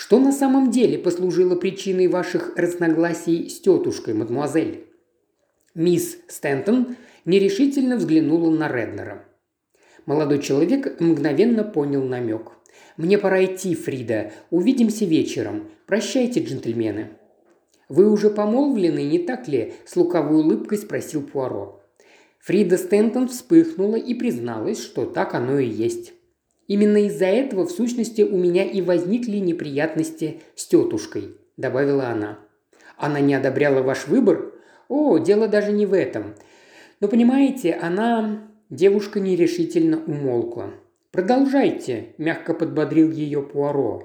Что 0.00 0.18
на 0.18 0.32
самом 0.32 0.70
деле 0.70 0.98
послужило 0.98 1.56
причиной 1.56 2.08
ваших 2.08 2.56
разногласий 2.56 3.50
с 3.50 3.60
тетушкой, 3.60 4.14
мадемуазель?» 4.14 4.86
Мисс 5.74 6.16
Стентон 6.26 6.96
нерешительно 7.26 7.96
взглянула 7.96 8.50
на 8.50 8.66
Реднера. 8.72 9.26
Молодой 10.06 10.38
человек 10.38 10.98
мгновенно 11.00 11.64
понял 11.64 12.02
намек. 12.02 12.52
«Мне 12.96 13.18
пора 13.18 13.44
идти, 13.44 13.74
Фрида. 13.74 14.32
Увидимся 14.48 15.04
вечером. 15.04 15.68
Прощайте, 15.86 16.42
джентльмены». 16.42 17.10
«Вы 17.90 18.10
уже 18.10 18.30
помолвлены, 18.30 19.02
не 19.02 19.18
так 19.18 19.48
ли?»– 19.48 19.74
с 19.84 19.96
лукавой 19.96 20.38
улыбкой 20.38 20.78
спросил 20.78 21.22
Пуаро. 21.22 21.78
Фрида 22.38 22.78
Стентон 22.78 23.28
вспыхнула 23.28 23.96
и 23.96 24.14
призналась, 24.14 24.82
что 24.82 25.04
так 25.04 25.34
оно 25.34 25.58
и 25.58 25.68
есть. 25.68 26.14
Именно 26.70 26.98
из-за 27.08 27.26
этого, 27.26 27.66
в 27.66 27.72
сущности, 27.72 28.22
у 28.22 28.38
меня 28.38 28.62
и 28.62 28.80
возникли 28.80 29.38
неприятности 29.38 30.40
с 30.54 30.68
тетушкой»,– 30.68 31.34
добавила 31.56 32.10
она. 32.10 32.38
«Она 32.96 33.18
не 33.18 33.34
одобряла 33.34 33.82
ваш 33.82 34.06
выбор?» 34.06 34.54
«О, 34.88 35.18
дело 35.18 35.48
даже 35.48 35.72
не 35.72 35.84
в 35.84 35.92
этом. 35.92 36.36
Но 37.00 37.08
понимаете, 37.08 37.72
она...» 37.72 38.48
Девушка 38.70 39.18
нерешительно 39.18 40.00
умолкла. 40.06 40.70
«Продолжайте»,– 41.10 42.14
мягко 42.18 42.54
подбодрил 42.54 43.10
ее 43.10 43.42
Пуаро. 43.42 44.04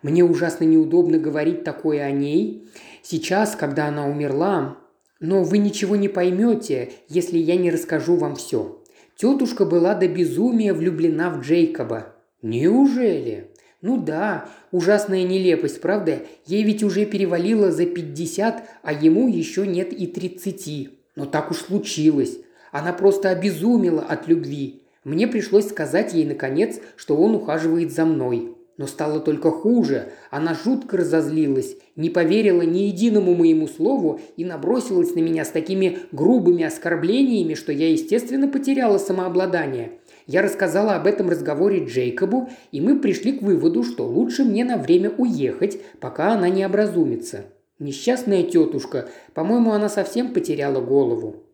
«Мне 0.00 0.24
ужасно 0.24 0.64
неудобно 0.64 1.18
говорить 1.18 1.64
такое 1.64 2.02
о 2.04 2.10
ней. 2.10 2.66
Сейчас, 3.02 3.54
когда 3.54 3.88
она 3.88 4.06
умерла, 4.06 4.78
но 5.20 5.42
вы 5.42 5.58
ничего 5.58 5.96
не 5.96 6.08
поймете, 6.08 6.92
если 7.08 7.36
я 7.36 7.56
не 7.56 7.70
расскажу 7.70 8.16
вам 8.16 8.36
все. 8.36 8.79
Тетушка 9.20 9.66
была 9.66 9.94
до 9.94 10.08
безумия 10.08 10.72
влюблена 10.72 11.28
в 11.28 11.42
Джейкоба. 11.42 12.14
Неужели? 12.40 13.50
Ну 13.82 13.98
да, 13.98 14.48
ужасная 14.72 15.24
нелепость, 15.24 15.82
правда? 15.82 16.20
Ей 16.46 16.62
ведь 16.62 16.82
уже 16.82 17.04
перевалило 17.04 17.70
за 17.70 17.84
пятьдесят, 17.84 18.64
а 18.82 18.94
ему 18.94 19.28
еще 19.28 19.66
нет 19.66 19.92
и 19.92 20.06
тридцати. 20.06 21.00
Но 21.16 21.26
так 21.26 21.50
уж 21.50 21.58
случилось. 21.58 22.38
Она 22.72 22.94
просто 22.94 23.28
обезумела 23.28 24.00
от 24.00 24.26
любви. 24.26 24.84
Мне 25.04 25.28
пришлось 25.28 25.68
сказать 25.68 26.14
ей, 26.14 26.24
наконец, 26.24 26.80
что 26.96 27.14
он 27.14 27.34
ухаживает 27.34 27.92
за 27.92 28.06
мной. 28.06 28.56
Но 28.80 28.86
стало 28.86 29.20
только 29.20 29.50
хуже. 29.50 30.08
Она 30.30 30.54
жутко 30.54 30.96
разозлилась, 30.96 31.76
не 31.96 32.08
поверила 32.08 32.62
ни 32.62 32.78
единому 32.84 33.34
моему 33.34 33.68
слову 33.68 34.22
и 34.38 34.44
набросилась 34.46 35.14
на 35.14 35.20
меня 35.20 35.44
с 35.44 35.50
такими 35.50 35.98
грубыми 36.12 36.64
оскорблениями, 36.64 37.52
что 37.52 37.72
я, 37.72 37.90
естественно, 37.90 38.48
потеряла 38.48 38.96
самообладание. 38.96 39.98
Я 40.26 40.40
рассказала 40.40 40.94
об 40.94 41.06
этом 41.06 41.28
разговоре 41.28 41.84
Джейкобу, 41.84 42.48
и 42.72 42.80
мы 42.80 42.98
пришли 42.98 43.32
к 43.32 43.42
выводу, 43.42 43.84
что 43.84 44.06
лучше 44.06 44.44
мне 44.44 44.64
на 44.64 44.78
время 44.78 45.10
уехать, 45.10 45.78
пока 46.00 46.32
она 46.32 46.48
не 46.48 46.64
образумится. 46.64 47.44
Несчастная 47.78 48.44
тетушка, 48.44 49.10
по-моему, 49.34 49.72
она 49.72 49.90
совсем 49.90 50.32
потеряла 50.32 50.80
голову. 50.80 51.44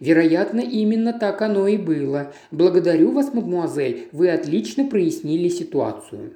Вероятно, 0.00 0.60
именно 0.60 1.14
так 1.14 1.40
оно 1.40 1.66
и 1.66 1.78
было. 1.78 2.34
Благодарю 2.50 3.12
вас, 3.12 3.32
мадмуазель, 3.32 4.08
вы 4.12 4.28
отлично 4.28 4.84
прояснили 4.84 5.48
ситуацию. 5.48 6.34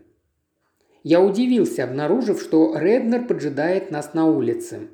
Я 1.05 1.21
удивился, 1.21 1.85
обнаружив, 1.85 2.41
что 2.41 2.77
Реднер 2.79 3.27
поджидает 3.27 3.91
нас 3.91 4.15
на 4.15 4.27
улице. 4.27 4.89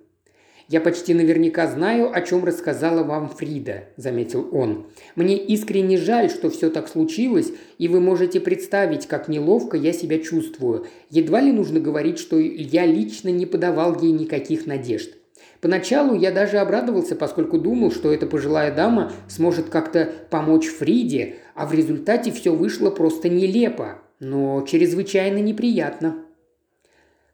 «Я 0.70 0.82
почти 0.82 1.14
наверняка 1.14 1.66
знаю, 1.66 2.14
о 2.14 2.20
чем 2.20 2.44
рассказала 2.44 3.02
вам 3.02 3.30
Фрида»,– 3.30 3.84
заметил 3.96 4.48
он. 4.52 4.86
«Мне 5.16 5.36
искренне 5.36 5.96
жаль, 5.96 6.28
что 6.30 6.50
все 6.50 6.68
так 6.68 6.88
случилось, 6.88 7.52
и 7.78 7.88
вы 7.88 8.00
можете 8.00 8.38
представить, 8.38 9.06
как 9.06 9.28
неловко 9.28 9.78
я 9.78 9.94
себя 9.94 10.18
чувствую. 10.18 10.86
Едва 11.08 11.40
ли 11.40 11.52
нужно 11.52 11.80
говорить, 11.80 12.18
что 12.18 12.38
я 12.38 12.84
лично 12.84 13.30
не 13.30 13.46
подавал 13.46 13.98
ей 14.00 14.12
никаких 14.12 14.66
надежд. 14.66 15.14
Поначалу 15.62 16.14
я 16.14 16.30
даже 16.30 16.58
обрадовался, 16.58 17.16
поскольку 17.16 17.58
думал, 17.58 17.90
что 17.90 18.12
эта 18.12 18.26
пожилая 18.26 18.74
дама 18.74 19.12
сможет 19.26 19.70
как-то 19.70 20.10
помочь 20.30 20.66
Фриде, 20.66 21.36
а 21.54 21.66
в 21.66 21.72
результате 21.72 22.30
все 22.30 22.54
вышло 22.54 22.90
просто 22.90 23.30
нелепо 23.30 24.02
но 24.20 24.64
чрезвычайно 24.66 25.38
неприятно. 25.38 26.24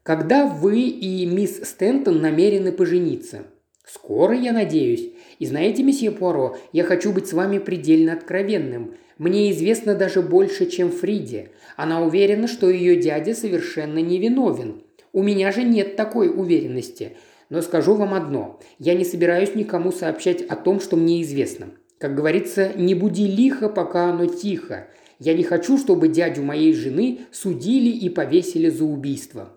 Когда 0.03 0.45
вы 0.45 0.81
и 0.81 1.25
мисс 1.25 1.67
Стентон 1.67 2.21
намерены 2.21 2.71
пожениться? 2.71 3.43
Скоро, 3.85 4.35
я 4.35 4.51
надеюсь. 4.51 5.11
И 5.39 5.45
знаете, 5.45 5.83
месье 5.83 6.11
Пуаро, 6.11 6.57
я 6.71 6.83
хочу 6.83 7.11
быть 7.11 7.27
с 7.27 7.33
вами 7.33 7.57
предельно 7.59 8.13
откровенным. 8.13 8.95
Мне 9.17 9.51
известно 9.51 9.95
даже 9.95 10.21
больше, 10.21 10.65
чем 10.65 10.91
Фриде. 10.91 11.51
Она 11.75 12.03
уверена, 12.03 12.47
что 12.47 12.69
ее 12.69 12.97
дядя 12.97 13.33
совершенно 13.33 13.99
невиновен. 13.99 14.83
У 15.13 15.23
меня 15.23 15.51
же 15.51 15.63
нет 15.63 15.95
такой 15.95 16.29
уверенности. 16.29 17.17
Но 17.49 17.61
скажу 17.61 17.95
вам 17.95 18.13
одно. 18.13 18.59
Я 18.79 18.95
не 18.95 19.05
собираюсь 19.05 19.55
никому 19.55 19.91
сообщать 19.91 20.41
о 20.41 20.55
том, 20.55 20.79
что 20.79 20.97
мне 20.97 21.21
известно. 21.21 21.67
Как 21.97 22.15
говорится, 22.15 22.71
не 22.75 22.93
буди 22.93 23.27
лихо, 23.27 23.69
пока 23.69 24.09
оно 24.09 24.25
тихо. 24.25 24.87
Я 25.19 25.33
не 25.33 25.43
хочу, 25.43 25.77
чтобы 25.77 26.07
дядю 26.07 26.43
моей 26.43 26.73
жены 26.73 27.19
судили 27.31 27.89
и 27.89 28.09
повесили 28.09 28.69
за 28.69 28.83
убийство. 28.83 29.51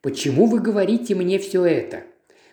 Почему 0.00 0.46
вы 0.46 0.60
говорите 0.60 1.14
мне 1.14 1.38
все 1.38 1.64
это? 1.64 2.02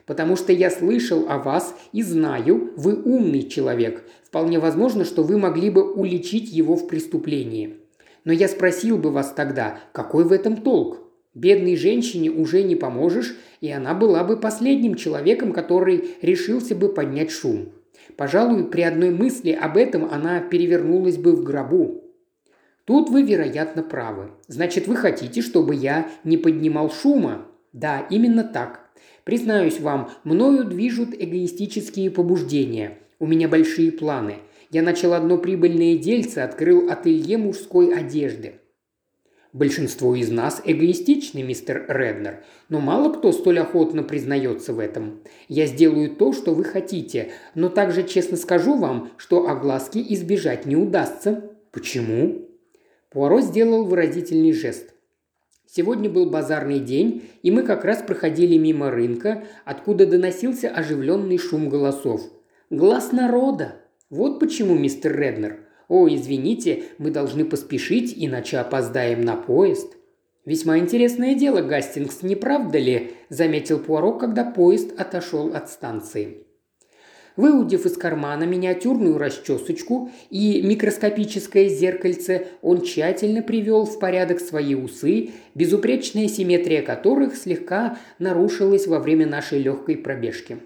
Потому 0.06 0.36
что 0.36 0.52
я 0.52 0.70
слышал 0.70 1.26
о 1.30 1.38
вас 1.38 1.76
и 1.94 2.02
знаю, 2.02 2.74
вы 2.76 3.02
умный 3.02 3.44
человек. 3.44 4.04
Вполне 4.24 4.60
возможно, 4.60 5.06
что 5.06 5.24
вы 5.24 5.38
могли 5.38 5.70
бы 5.70 5.94
уличить 5.94 6.52
его 6.52 6.76
в 6.76 6.88
преступлении. 6.88 7.78
Но 8.24 8.34
я 8.34 8.48
спросил 8.48 8.98
бы 8.98 9.12
вас 9.12 9.34
тогда, 9.36 9.80
какой 9.94 10.26
в 10.26 10.32
этом 10.32 10.58
толк? 10.58 11.00
Бедной 11.34 11.78
женщине 11.78 12.30
уже 12.30 12.62
не 12.64 12.76
поможешь, 12.76 13.38
и 13.62 13.72
она 13.72 13.94
была 13.94 14.24
бы 14.26 14.38
последним 14.38 14.96
человеком, 14.96 15.54
который 15.54 16.16
решился 16.22 16.76
бы 16.76 16.90
поднять 16.90 17.32
шум. 17.32 17.70
Пожалуй, 18.18 18.66
при 18.66 18.82
одной 18.82 19.12
мысли 19.12 19.52
об 19.52 19.78
этом 19.78 20.10
она 20.12 20.42
перевернулась 20.42 21.18
бы 21.18 21.32
в 21.32 21.44
гробу. 21.44 22.01
Тут 22.86 23.10
вы, 23.10 23.24
вероятно, 23.24 23.84
правы. 23.84 24.32
Значит, 24.48 24.88
вы 24.88 24.96
хотите, 24.96 25.42
чтобы 25.42 25.76
я 25.76 26.10
не 26.24 26.38
поднимал 26.38 26.92
шума? 26.92 27.48
Да, 27.74 28.06
именно 28.10 28.44
так. 28.44 28.90
Признаюсь 29.24 29.80
вам, 29.80 30.12
мною 30.24 30.66
движут 30.66 31.14
эгоистические 31.14 32.10
побуждения. 32.10 32.98
У 33.20 33.28
меня 33.28 33.48
большие 33.48 33.92
планы. 33.92 34.38
Я 34.72 34.82
начал 34.82 35.14
одно 35.14 35.38
прибыльное 35.38 35.98
дельце, 35.98 36.40
открыл 36.40 36.90
ателье 36.90 37.38
мужской 37.38 37.94
одежды. 37.94 38.62
Большинство 39.54 40.16
из 40.16 40.32
нас 40.32 40.62
эгоистичны, 40.64 41.44
мистер 41.44 41.86
Реднер, 41.90 42.46
но 42.70 42.80
мало 42.80 43.14
кто 43.14 43.34
столь 43.34 43.60
охотно 43.60 44.02
признается 44.02 44.72
в 44.72 44.80
этом. 44.80 45.20
Я 45.50 45.66
сделаю 45.66 46.16
то, 46.16 46.32
что 46.32 46.54
вы 46.54 46.64
хотите, 46.64 47.32
но 47.54 47.68
также 47.68 48.04
честно 48.04 48.38
скажу 48.38 48.78
вам, 48.78 49.12
что 49.18 49.50
огласки 49.50 50.04
избежать 50.14 50.66
не 50.66 50.78
удастся. 50.78 51.52
Почему? 51.72 52.51
Пуаро 53.12 53.42
сделал 53.42 53.84
выразительный 53.84 54.54
жест. 54.54 54.94
Сегодня 55.68 56.10
был 56.10 56.30
базарный 56.30 56.80
день, 56.80 57.24
и 57.44 57.52
мы 57.52 57.64
как 57.64 57.84
раз 57.84 58.02
проходили 58.02 58.58
мимо 58.58 58.90
рынка, 58.90 59.44
откуда 59.66 60.06
доносился 60.06 60.70
оживленный 60.70 61.38
шум 61.38 61.68
голосов. 61.68 62.22
«Глаз 62.70 63.12
народа!» 63.12 63.76
Вот 64.10 64.40
почему, 64.40 64.76
мистер 64.76 65.18
Реднер. 65.18 65.60
«О, 65.90 66.08
извините, 66.08 66.84
мы 66.98 67.12
должны 67.12 67.44
поспешить, 67.44 68.14
иначе 68.16 68.58
опоздаем 68.58 69.22
на 69.22 69.36
поезд». 69.36 69.98
«Весьма 70.46 70.78
интересное 70.80 71.36
дело, 71.36 71.62
Гастингс, 71.62 72.24
не 72.24 72.36
правда 72.36 72.80
ли?»– 72.80 73.12
заметил 73.30 73.80
Пуаро, 73.80 74.18
когда 74.18 74.44
поезд 74.44 74.98
отошел 74.98 75.54
от 75.54 75.70
станции. 75.70 76.48
Выудив 77.38 77.86
из 77.86 77.96
кармана 77.96 78.44
миниатюрную 78.44 79.18
расчесочку 79.18 80.12
и 80.30 80.62
микроскопическое 80.62 81.70
зеркальце, 81.70 82.48
он 82.62 82.82
тщательно 82.82 83.42
привел 83.42 83.86
в 83.86 84.00
порядок 84.00 84.42
свои 84.42 84.76
усы, 84.76 85.30
безупречная 85.56 86.28
симметрия 86.28 86.82
которых 86.82 87.38
слегка 87.38 87.98
нарушилась 88.20 88.86
во 88.88 89.00
время 89.00 89.26
нашей 89.26 89.60
легкой 89.60 89.98
пробежки. 89.98 90.58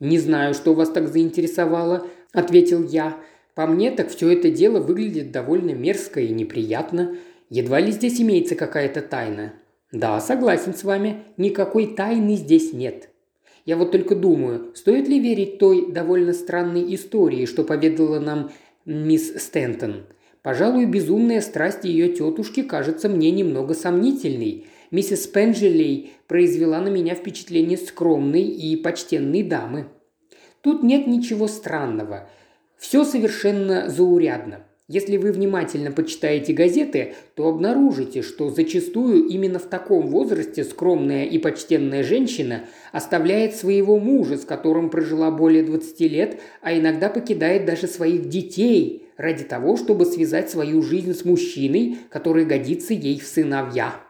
«Не 0.00 0.18
знаю, 0.18 0.52
что 0.52 0.74
вас 0.74 0.90
так 0.90 1.08
заинтересовало»,– 1.08 2.06
ответил 2.32 2.84
я. 2.84 3.16
«По 3.54 3.66
мне, 3.66 3.90
так 3.90 4.08
все 4.10 4.30
это 4.30 4.50
дело 4.50 4.80
выглядит 4.80 5.30
довольно 5.32 5.70
мерзко 5.70 6.20
и 6.20 6.28
неприятно. 6.28 7.16
Едва 7.48 7.80
ли 7.80 7.90
здесь 7.92 8.20
имеется 8.20 8.54
какая-то 8.54 9.00
тайна». 9.00 9.54
«Да, 9.92 10.20
согласен 10.20 10.74
с 10.74 10.84
вами, 10.84 11.22
никакой 11.36 11.94
тайны 11.94 12.34
здесь 12.34 12.72
нет», 12.72 13.11
я 13.64 13.76
вот 13.76 13.92
только 13.92 14.14
думаю, 14.14 14.72
стоит 14.74 15.08
ли 15.08 15.20
верить 15.20 15.58
той 15.58 15.92
довольно 15.92 16.32
странной 16.32 16.94
истории, 16.94 17.46
что 17.46 17.64
поведала 17.64 18.18
нам 18.18 18.50
мисс 18.84 19.32
Стентон. 19.42 20.06
Пожалуй, 20.42 20.86
безумная 20.86 21.40
страсть 21.40 21.84
ее 21.84 22.08
тетушки 22.12 22.62
кажется 22.62 23.08
мне 23.08 23.30
немного 23.30 23.74
сомнительной. 23.74 24.66
Миссис 24.90 25.26
Пенджелей 25.28 26.12
произвела 26.26 26.80
на 26.80 26.88
меня 26.88 27.14
впечатление 27.14 27.78
скромной 27.78 28.42
и 28.42 28.76
почтенной 28.76 29.44
дамы. 29.44 29.86
Тут 30.60 30.82
нет 30.82 31.06
ничего 31.06 31.46
странного. 31.46 32.28
Все 32.76 33.04
совершенно 33.04 33.88
заурядно. 33.88 34.66
Если 34.88 35.16
вы 35.16 35.30
внимательно 35.30 35.92
почитаете 35.92 36.52
газеты, 36.52 37.14
то 37.36 37.48
обнаружите, 37.48 38.22
что 38.22 38.50
зачастую 38.50 39.26
именно 39.26 39.60
в 39.60 39.66
таком 39.66 40.08
возрасте 40.08 40.64
скромная 40.64 41.24
и 41.24 41.38
почтенная 41.38 42.02
женщина 42.02 42.64
оставляет 42.90 43.54
своего 43.54 44.00
мужа, 44.00 44.36
с 44.36 44.44
которым 44.44 44.90
прожила 44.90 45.30
более 45.30 45.62
20 45.62 46.00
лет, 46.00 46.40
а 46.62 46.76
иногда 46.76 47.08
покидает 47.08 47.64
даже 47.64 47.86
своих 47.86 48.28
детей 48.28 49.06
ради 49.16 49.44
того, 49.44 49.76
чтобы 49.76 50.04
связать 50.04 50.50
свою 50.50 50.82
жизнь 50.82 51.14
с 51.14 51.24
мужчиной, 51.24 51.98
который 52.10 52.44
годится 52.44 52.92
ей 52.92 53.20
в 53.20 53.26
сыновья. 53.26 54.00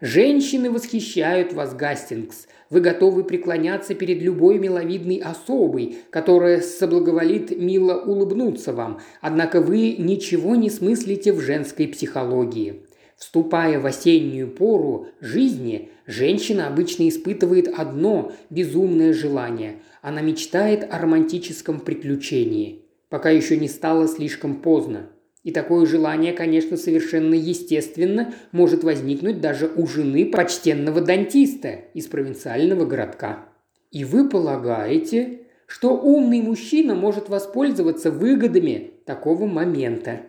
Женщины 0.00 0.70
восхищают 0.70 1.52
вас, 1.52 1.74
Гастингс. 1.74 2.48
Вы 2.70 2.80
готовы 2.80 3.24
преклоняться 3.24 3.94
перед 3.96 4.22
любой 4.22 4.58
миловидной 4.58 5.16
особой, 5.16 5.98
которая 6.10 6.60
соблаговолит 6.60 7.50
мило 7.58 7.94
улыбнуться 7.94 8.72
вам, 8.72 9.00
однако 9.20 9.60
вы 9.60 9.96
ничего 9.98 10.54
не 10.54 10.70
смыслите 10.70 11.32
в 11.32 11.40
женской 11.40 11.88
психологии. 11.88 12.82
Вступая 13.16 13.80
в 13.80 13.86
осеннюю 13.86 14.48
пору 14.48 15.08
жизни, 15.20 15.90
женщина 16.06 16.68
обычно 16.68 17.08
испытывает 17.08 17.68
одно 17.76 18.32
безумное 18.50 19.12
желание. 19.12 19.82
Она 20.00 20.20
мечтает 20.22 20.86
о 20.90 20.98
романтическом 20.98 21.80
приключении, 21.80 22.84
пока 23.08 23.30
еще 23.30 23.56
не 23.56 23.68
стало 23.68 24.06
слишком 24.06 24.62
поздно. 24.62 25.10
И 25.42 25.52
такое 25.52 25.86
желание, 25.86 26.34
конечно, 26.34 26.76
совершенно 26.76 27.34
естественно 27.34 28.34
может 28.52 28.84
возникнуть 28.84 29.40
даже 29.40 29.70
у 29.74 29.86
жены 29.86 30.26
почтенного 30.26 31.00
дантиста 31.00 31.80
из 31.94 32.06
провинциального 32.06 32.84
городка. 32.84 33.46
И 33.90 34.04
вы 34.04 34.28
полагаете, 34.28 35.40
что 35.66 35.96
умный 35.96 36.42
мужчина 36.42 36.94
может 36.94 37.30
воспользоваться 37.30 38.10
выгодами 38.10 38.92
такого 39.06 39.46
момента. 39.46 40.20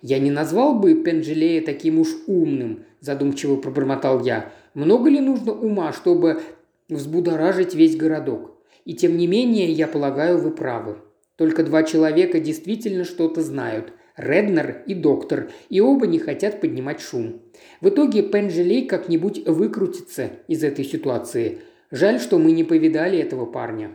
«Я 0.00 0.20
не 0.20 0.30
назвал 0.30 0.78
бы 0.78 0.94
Пенджелея 0.94 1.64
таким 1.64 1.98
уж 1.98 2.08
умным»,– 2.26 2.84
задумчиво 3.00 3.56
пробормотал 3.56 4.22
я. 4.22 4.52
«Много 4.74 5.10
ли 5.10 5.18
нужно 5.20 5.52
ума, 5.52 5.92
чтобы 5.92 6.40
взбудоражить 6.88 7.74
весь 7.74 7.96
городок? 7.96 8.62
И 8.84 8.94
тем 8.94 9.16
не 9.16 9.26
менее, 9.26 9.72
я 9.72 9.88
полагаю, 9.88 10.38
вы 10.38 10.52
правы. 10.52 10.98
Только 11.34 11.64
два 11.64 11.82
человека 11.82 12.38
действительно 12.38 13.04
что-то 13.04 13.42
знают– 13.42 13.92
Реднер 14.16 14.82
и 14.86 14.94
доктор, 14.94 15.50
и 15.68 15.80
оба 15.80 16.06
не 16.06 16.18
хотят 16.18 16.60
поднимать 16.60 17.00
шум. 17.00 17.42
В 17.80 17.90
итоге 17.90 18.22
Пенджелей 18.22 18.86
как-нибудь 18.86 19.46
выкрутится 19.46 20.30
из 20.48 20.64
этой 20.64 20.84
ситуации. 20.84 21.58
Жаль, 21.90 22.18
что 22.18 22.38
мы 22.38 22.52
не 22.52 22.64
повидали 22.64 23.18
этого 23.18 23.44
парня. 23.46 23.90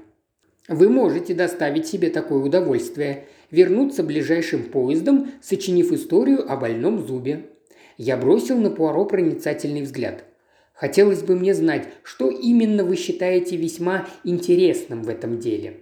Вы 0.67 0.89
можете 0.89 1.33
доставить 1.33 1.87
себе 1.87 2.09
такое 2.09 2.39
удовольствие– 2.39 3.25
вернуться 3.51 4.03
ближайшим 4.03 4.63
поездом, 4.63 5.31
сочинив 5.41 5.91
историю 5.91 6.49
о 6.49 6.55
больном 6.55 7.05
зубе. 7.05 7.47
Я 7.97 8.17
бросил 8.17 8.57
на 8.57 8.71
Пуаро 8.71 9.05
проницательный 9.05 9.81
взгляд. 9.81 10.23
Хотелось 10.73 11.21
бы 11.21 11.35
мне 11.35 11.53
знать, 11.53 11.87
что 12.01 12.29
именно 12.29 12.83
вы 12.83 12.95
считаете 12.95 13.57
весьма 13.57 14.07
интересным 14.23 15.03
в 15.03 15.09
этом 15.09 15.37
деле. 15.39 15.81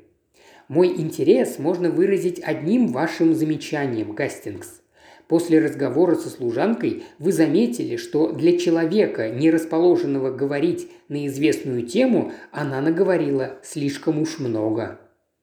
Мой 0.69 0.89
интерес 1.01 1.57
можно 1.57 1.89
выразить 1.89 2.39
одним 2.43 2.89
вашим 2.89 3.33
замечанием, 3.33 4.13
Гастингс. 4.13 4.81
После 5.27 5.59
разговора 5.59 6.15
со 6.15 6.29
служанкой 6.29 7.03
вы 7.17 7.31
заметили, 7.31 7.97
что 7.97 8.31
для 8.31 8.57
человека, 8.57 9.29
не 9.29 9.49
расположенного 9.49 10.29
говорить 10.31 10.87
на 11.07 11.25
известную 11.25 11.87
тему, 11.87 12.33
она 12.51 12.81
наговорила 12.81 13.57
слишком 13.63 14.21
уж 14.21 14.37
много. 14.37 14.99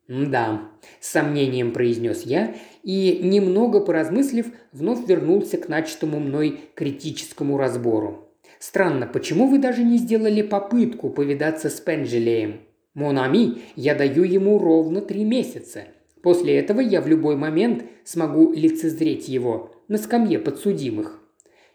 «Да»,– 0.06 0.70
с 1.00 1.10
сомнением 1.10 1.72
произнес 1.72 2.22
я 2.22 2.54
и, 2.84 3.18
немного 3.20 3.80
поразмыслив, 3.80 4.46
вновь 4.70 5.08
вернулся 5.08 5.58
к 5.58 5.68
начатому 5.68 6.20
мной 6.20 6.60
критическому 6.76 7.58
разбору. 7.58 8.28
«Странно, 8.60 9.08
почему 9.08 9.48
вы 9.48 9.58
даже 9.58 9.82
не 9.82 9.98
сделали 9.98 10.42
попытку 10.42 11.10
повидаться 11.10 11.68
с 11.68 11.80
Пенджелеем? 11.80 12.60
Монами, 12.96 13.58
я 13.76 13.94
даю 13.94 14.24
ему 14.24 14.58
ровно 14.58 15.02
три 15.02 15.22
месяца. 15.22 15.84
После 16.22 16.56
этого 16.56 16.80
я 16.80 17.02
в 17.02 17.06
любой 17.06 17.36
момент 17.36 17.84
смогу 18.04 18.54
лицезреть 18.54 19.28
его 19.28 19.70
на 19.86 19.98
скамье 19.98 20.38
подсудимых. 20.38 21.22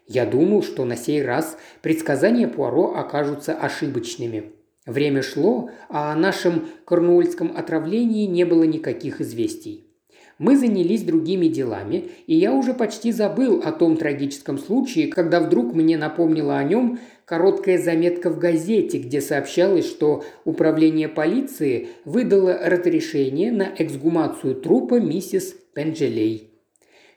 Я 0.08 0.26
думал, 0.26 0.64
что 0.64 0.84
на 0.84 0.96
сей 0.96 1.22
раз 1.22 1.56
предсказания 1.80 2.48
Пуаро 2.48 2.96
окажутся 2.96 3.54
ошибочными. 3.54 4.50
Время 4.84 5.22
шло, 5.22 5.70
а 5.88 6.12
о 6.12 6.16
нашем 6.16 6.66
корнуольском 6.84 7.56
отравлении 7.56 8.26
не 8.26 8.42
было 8.42 8.64
никаких 8.64 9.20
известий. 9.20 9.91
Мы 10.38 10.56
занялись 10.56 11.02
другими 11.02 11.46
делами, 11.46 12.10
и 12.26 12.34
я 12.34 12.52
уже 12.52 12.74
почти 12.74 13.12
забыл 13.12 13.62
о 13.64 13.72
том 13.72 13.96
трагическом 13.96 14.58
случае, 14.58 15.08
когда 15.08 15.40
вдруг 15.40 15.74
мне 15.74 15.96
напомнила 15.96 16.56
о 16.56 16.64
нем 16.64 16.98
короткая 17.24 17.78
заметка 17.78 18.30
в 18.30 18.38
газете, 18.38 18.98
где 18.98 19.20
сообщалось, 19.20 19.86
что 19.86 20.24
управление 20.44 21.08
полиции 21.08 21.88
выдало 22.04 22.58
разрешение 22.62 23.52
на 23.52 23.72
эксгумацию 23.76 24.54
трупа 24.54 25.00
миссис 25.00 25.54
Пенджелей. 25.74 26.50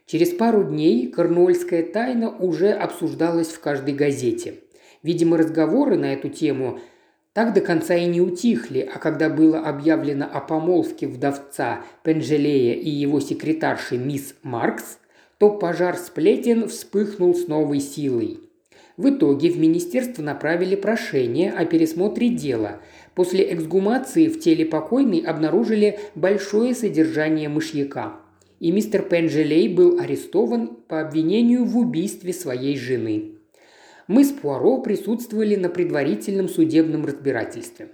Через 0.06 0.30
пару 0.30 0.64
дней 0.64 1.08
корнуольская 1.08 1.84
тайна 1.84 2.30
уже 2.30 2.70
обсуждалась 2.72 3.48
в 3.48 3.60
каждой 3.60 3.96
газете. 3.96 4.56
Видимо, 5.02 5.38
разговоры 5.38 5.98
на 5.98 6.14
эту 6.14 6.30
тему– 6.30 6.80
так 7.36 7.54
до 7.54 7.60
конца 7.60 7.96
и 7.96 8.06
не 8.06 8.22
утихли, 8.22 8.80
а 8.80 8.98
когда 8.98 9.30
было 9.30 9.60
объявлено 9.60 10.26
о 10.26 10.40
помолвке 10.40 11.06
вдовца 11.06 11.82
Пенжелея 12.02 12.76
и 12.76 12.90
его 12.90 13.20
секретарши 13.20 13.98
мисс 13.98 14.36
Маркс, 14.42 15.00
то 15.38 15.50
пожар 15.50 15.98
сплетен 15.98 16.70
вспыхнул 16.70 17.36
с 17.36 17.50
новой 17.50 17.82
силой. 17.82 18.40
В 18.96 19.10
итоге 19.10 19.50
в 19.50 19.60
министерство 19.60 20.24
направили 20.24 20.78
прошение 20.78 21.52
о 21.52 21.66
пересмотре 21.66 22.30
дела. 22.30 22.80
После 23.16 23.54
эксгумации 23.54 24.30
в 24.30 24.40
теле 24.40 24.66
покойной 24.66 25.20
обнаружили 25.20 26.00
большое 26.16 26.74
содержание 26.74 27.50
мышьяка. 27.50 28.14
И 28.62 28.72
мистер 28.72 29.02
Пенжелей 29.02 29.68
был 29.68 30.00
арестован 30.00 30.70
по 30.88 31.02
обвинению 31.02 31.66
в 31.66 31.78
убийстве 31.78 32.32
своей 32.32 32.78
жены 32.78 33.35
мы 34.08 34.24
с 34.24 34.32
Пуаро 34.32 34.82
присутствовали 34.82 35.56
на 35.56 35.70
предварительном 35.70 36.50
судебном 36.50 37.06
разбирательстве. 37.06 37.90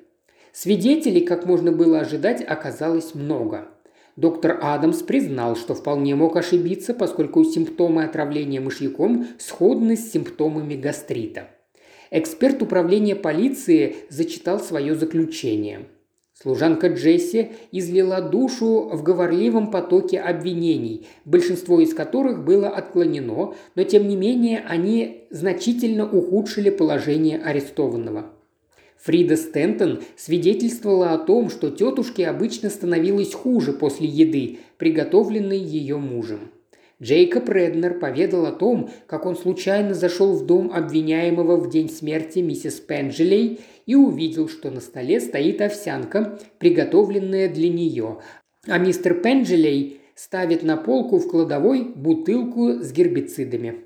Свидетелей, 0.52 1.22
как 1.22 1.46
можно 1.46 1.72
было 1.72 2.00
ожидать, 2.00 2.44
оказалось 2.46 3.16
много. 3.16 3.70
Доктор 4.18 4.60
Адамс 4.62 5.02
признал, 5.02 5.56
что 5.56 5.74
вполне 5.74 6.16
мог 6.16 6.36
ошибиться, 6.36 6.94
поскольку 6.94 7.44
симптомы 7.46 8.04
отравления 8.04 8.60
мышьяком 8.60 9.28
сходны 9.40 9.96
с 9.96 10.12
симптомами 10.12 10.76
гастрита. 10.76 11.48
Эксперт 12.12 12.62
управления 12.62 13.16
полиции 13.16 13.96
зачитал 14.10 14.60
свое 14.60 14.96
заключение– 14.96 15.88
Служанка 16.42 16.88
Джесси 16.88 17.52
излила 17.72 18.20
душу 18.20 18.90
в 18.92 19.04
говорливом 19.04 19.70
потоке 19.70 20.20
обвинений, 20.20 21.06
большинство 21.24 21.80
из 21.80 21.94
которых 21.94 22.44
было 22.44 22.68
отклонено, 22.68 23.54
но 23.76 23.84
тем 23.84 24.08
не 24.08 24.16
менее 24.16 24.64
они 24.68 25.28
значительно 25.30 26.10
ухудшили 26.10 26.72
положение 26.72 27.38
арестованного. 27.38 28.32
Фрида 28.98 29.36
Стентон 29.36 30.02
свидетельствовала 30.16 31.12
о 31.12 31.20
том, 31.20 31.52
что 31.52 31.70
тетушке 31.70 32.28
обычно 32.28 32.72
становилось 32.72 33.34
хуже 33.34 33.72
после 33.72 34.08
еды, 34.08 34.60
приготовленной 34.78 35.60
ее 35.60 35.98
мужем. 35.98 36.52
Джейкоб 37.02 37.50
Реднер 37.50 37.98
поведал 37.98 38.46
о 38.46 38.52
том, 38.52 38.90
как 39.08 39.26
он 39.26 39.36
случайно 39.36 39.94
зашел 39.94 40.34
в 40.34 40.46
дом 40.46 40.72
обвиняемого 40.72 41.58
в 41.58 41.70
день 41.70 41.90
смерти 41.90 42.40
миссис 42.40 42.76
Пенджелей 42.76 43.62
и 43.88 43.96
увидел, 43.96 44.48
что 44.48 44.70
на 44.70 44.82
столе 44.82 45.20
стоит 45.20 45.62
овсянка, 45.62 46.38
приготовленная 46.60 47.50
для 47.50 47.70
нее, 47.70 48.20
а 48.68 48.78
мистер 48.78 49.16
Пенджелей 49.16 50.02
ставит 50.14 50.62
на 50.62 50.78
полку 50.78 51.18
в 51.18 51.28
кладовой 51.28 51.84
бутылку 51.84 52.74
с 52.82 52.92
гербицидами. 52.92 53.86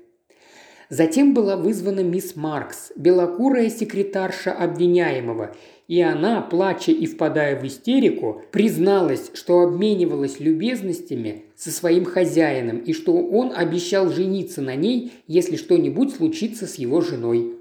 Затем 0.88 1.34
была 1.34 1.56
вызвана 1.56 2.00
мисс 2.00 2.36
Маркс, 2.36 2.92
белокурая 2.96 3.70
секретарша 3.70 4.52
обвиняемого, 4.52 5.56
и 5.88 6.00
она, 6.00 6.40
плача 6.40 6.90
и 6.90 7.06
впадая 7.06 7.60
в 7.60 7.66
истерику, 7.66 8.42
призналась, 8.50 9.30
что 9.34 9.60
обменивалась 9.60 10.40
любезностями 10.40 11.44
со 11.54 11.70
своим 11.70 12.04
хозяином 12.04 12.78
и 12.78 12.92
что 12.92 13.14
он 13.14 13.52
обещал 13.54 14.10
жениться 14.10 14.62
на 14.62 14.74
ней, 14.74 15.12
если 15.26 15.56
что-нибудь 15.56 16.14
случится 16.14 16.66
с 16.66 16.76
его 16.76 17.00
женой. 17.00 17.54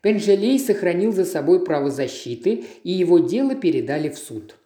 Пенжелей 0.00 0.58
сохранил 0.58 1.12
за 1.12 1.24
собой 1.24 1.64
право 1.64 1.90
защиты, 1.90 2.64
и 2.84 2.92
его 2.92 3.18
дело 3.18 3.54
передали 3.54 4.08
в 4.08 4.16
суд. 4.16 4.56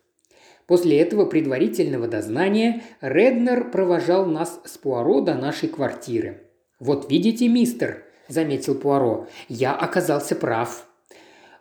После 0.67 1.01
этого 1.01 1.25
предварительного 1.25 2.07
дознания 2.07 2.83
Реднер 3.01 3.71
провожал 3.71 4.27
нас 4.27 4.61
с 4.65 4.79
Пуаро 4.79 5.21
до 5.21 5.35
нашей 5.35 5.69
квартиры. 5.69 6.43
«Вот 6.79 7.11
видите, 7.11 7.49
мистер»,– 7.49 8.05
заметил 8.29 8.77
Пуаро,– 8.77 9.27
«я 9.49 9.75
оказался 9.75 10.37
прав. 10.37 10.87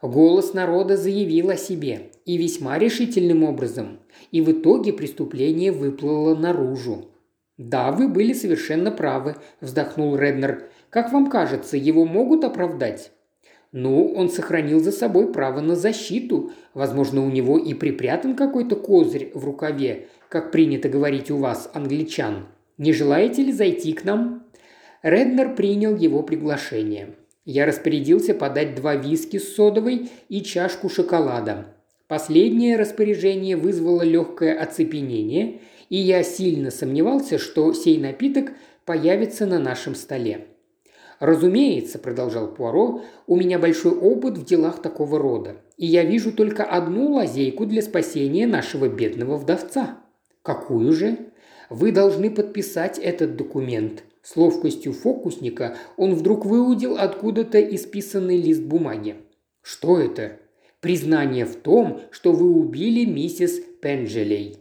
Голос 0.02 0.54
народа 0.54 0.96
заявил 0.96 1.50
о 1.50 1.58
себе, 1.58 2.12
и 2.26 2.38
весьма 2.38 2.80
решительным 2.80 3.44
образом, 3.44 4.00
и 4.32 4.40
в 4.40 4.52
итоге 4.52 4.94
преступление 4.94 5.74
выплыло 5.74 6.36
наружу. 6.36 7.10
«Да, 7.58 7.92
вы 7.92 8.08
были 8.08 8.32
совершенно 8.32 8.92
правы»,– 8.92 9.36
вздохнул 9.62 10.16
Реднер. 10.16 10.70
«Как 10.90 11.12
вам 11.12 11.30
кажется, 11.30 11.76
его 11.76 12.06
могут 12.06 12.46
оправдать?» 12.46 13.12
«Ну, 13.74 14.14
он 14.14 14.30
сохранил 14.30 14.80
за 14.80 14.94
собой 14.94 15.34
право 15.34 15.60
на 15.60 15.76
защиту. 15.76 16.54
Возможно, 16.74 17.24
у 17.26 17.30
него 17.30 17.58
и 17.58 17.74
припрятан 17.74 18.36
какой-то 18.36 18.78
козырь 18.78 19.32
в 19.34 19.44
рукаве, 19.44 20.08
как 20.30 20.52
принято 20.52 20.88
говорить 20.88 21.30
у 21.30 21.38
вас, 21.38 21.70
англичан. 21.74 22.48
Не 22.78 22.94
желаете 22.94 23.44
ли 23.44 23.52
зайти 23.52 23.92
к 23.92 24.06
нам?» 24.06 24.46
Реднер 25.04 25.56
принял 25.56 25.96
его 25.96 26.24
приглашение. 26.24 27.16
Я 27.52 27.66
распорядился 27.66 28.36
подать 28.36 28.76
два 28.76 28.94
виски 28.94 29.40
с 29.40 29.56
содовой 29.56 30.12
и 30.30 30.44
чашку 30.44 30.88
шоколада. 30.88 31.66
Последнее 32.08 32.78
распоряжение 32.78 33.58
вызвало 33.58 34.04
легкое 34.04 34.62
оцепенение, 34.62 35.60
и 35.90 35.98
я 35.98 36.22
сильно 36.22 36.70
сомневался, 36.70 37.40
что 37.40 37.74
сей 37.74 37.98
напиток 37.98 38.52
появится 38.86 39.48
на 39.48 39.58
нашем 39.58 39.96
столе. 39.96 40.46
«Разумеется»,– 41.20 41.98
продолжал 42.00 42.54
Пуаро,– 42.54 43.02
«у 43.26 43.36
меня 43.36 43.58
большой 43.58 43.94
опыт 43.94 44.38
в 44.38 44.46
делах 44.46 44.80
такого 44.84 45.18
рода, 45.18 45.56
и 45.76 45.88
я 45.88 46.04
вижу 46.04 46.32
только 46.32 46.64
одну 46.64 47.14
лазейку 47.14 47.66
для 47.66 47.82
спасения 47.82 48.46
нашего 48.46 48.88
бедного 48.88 49.38
вдовца». 49.38 49.98
«Какую 50.44 50.94
же?» 50.94 51.18
«Вы 51.72 51.94
должны 51.94 52.30
подписать 52.30 53.00
этот 53.00 53.36
документ», 53.38 54.04
с 54.22 54.36
ловкостью 54.36 54.94
фокусника 54.94 55.78
он 55.98 56.14
вдруг 56.14 56.46
выудил 56.46 56.98
откуда-то 56.98 57.60
исписанный 57.60 58.38
лист 58.38 58.62
бумаги. 58.62 59.16
«Что 59.62 60.00
это?» 60.00 60.40
«Признание 60.82 61.46
в 61.46 61.56
том, 61.56 62.02
что 62.12 62.32
вы 62.32 62.52
убили 62.52 63.06
миссис 63.06 63.60
Пенджелей». 63.82 64.58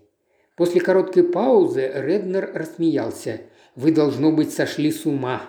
После 0.57 0.81
короткой 0.81 1.23
паузы 1.25 1.91
Реднер 1.95 2.51
рассмеялся. 2.53 3.43
«Вы, 3.77 3.93
должно 3.93 4.33
быть, 4.33 4.53
сошли 4.53 4.91
с 4.91 5.07
ума». 5.07 5.43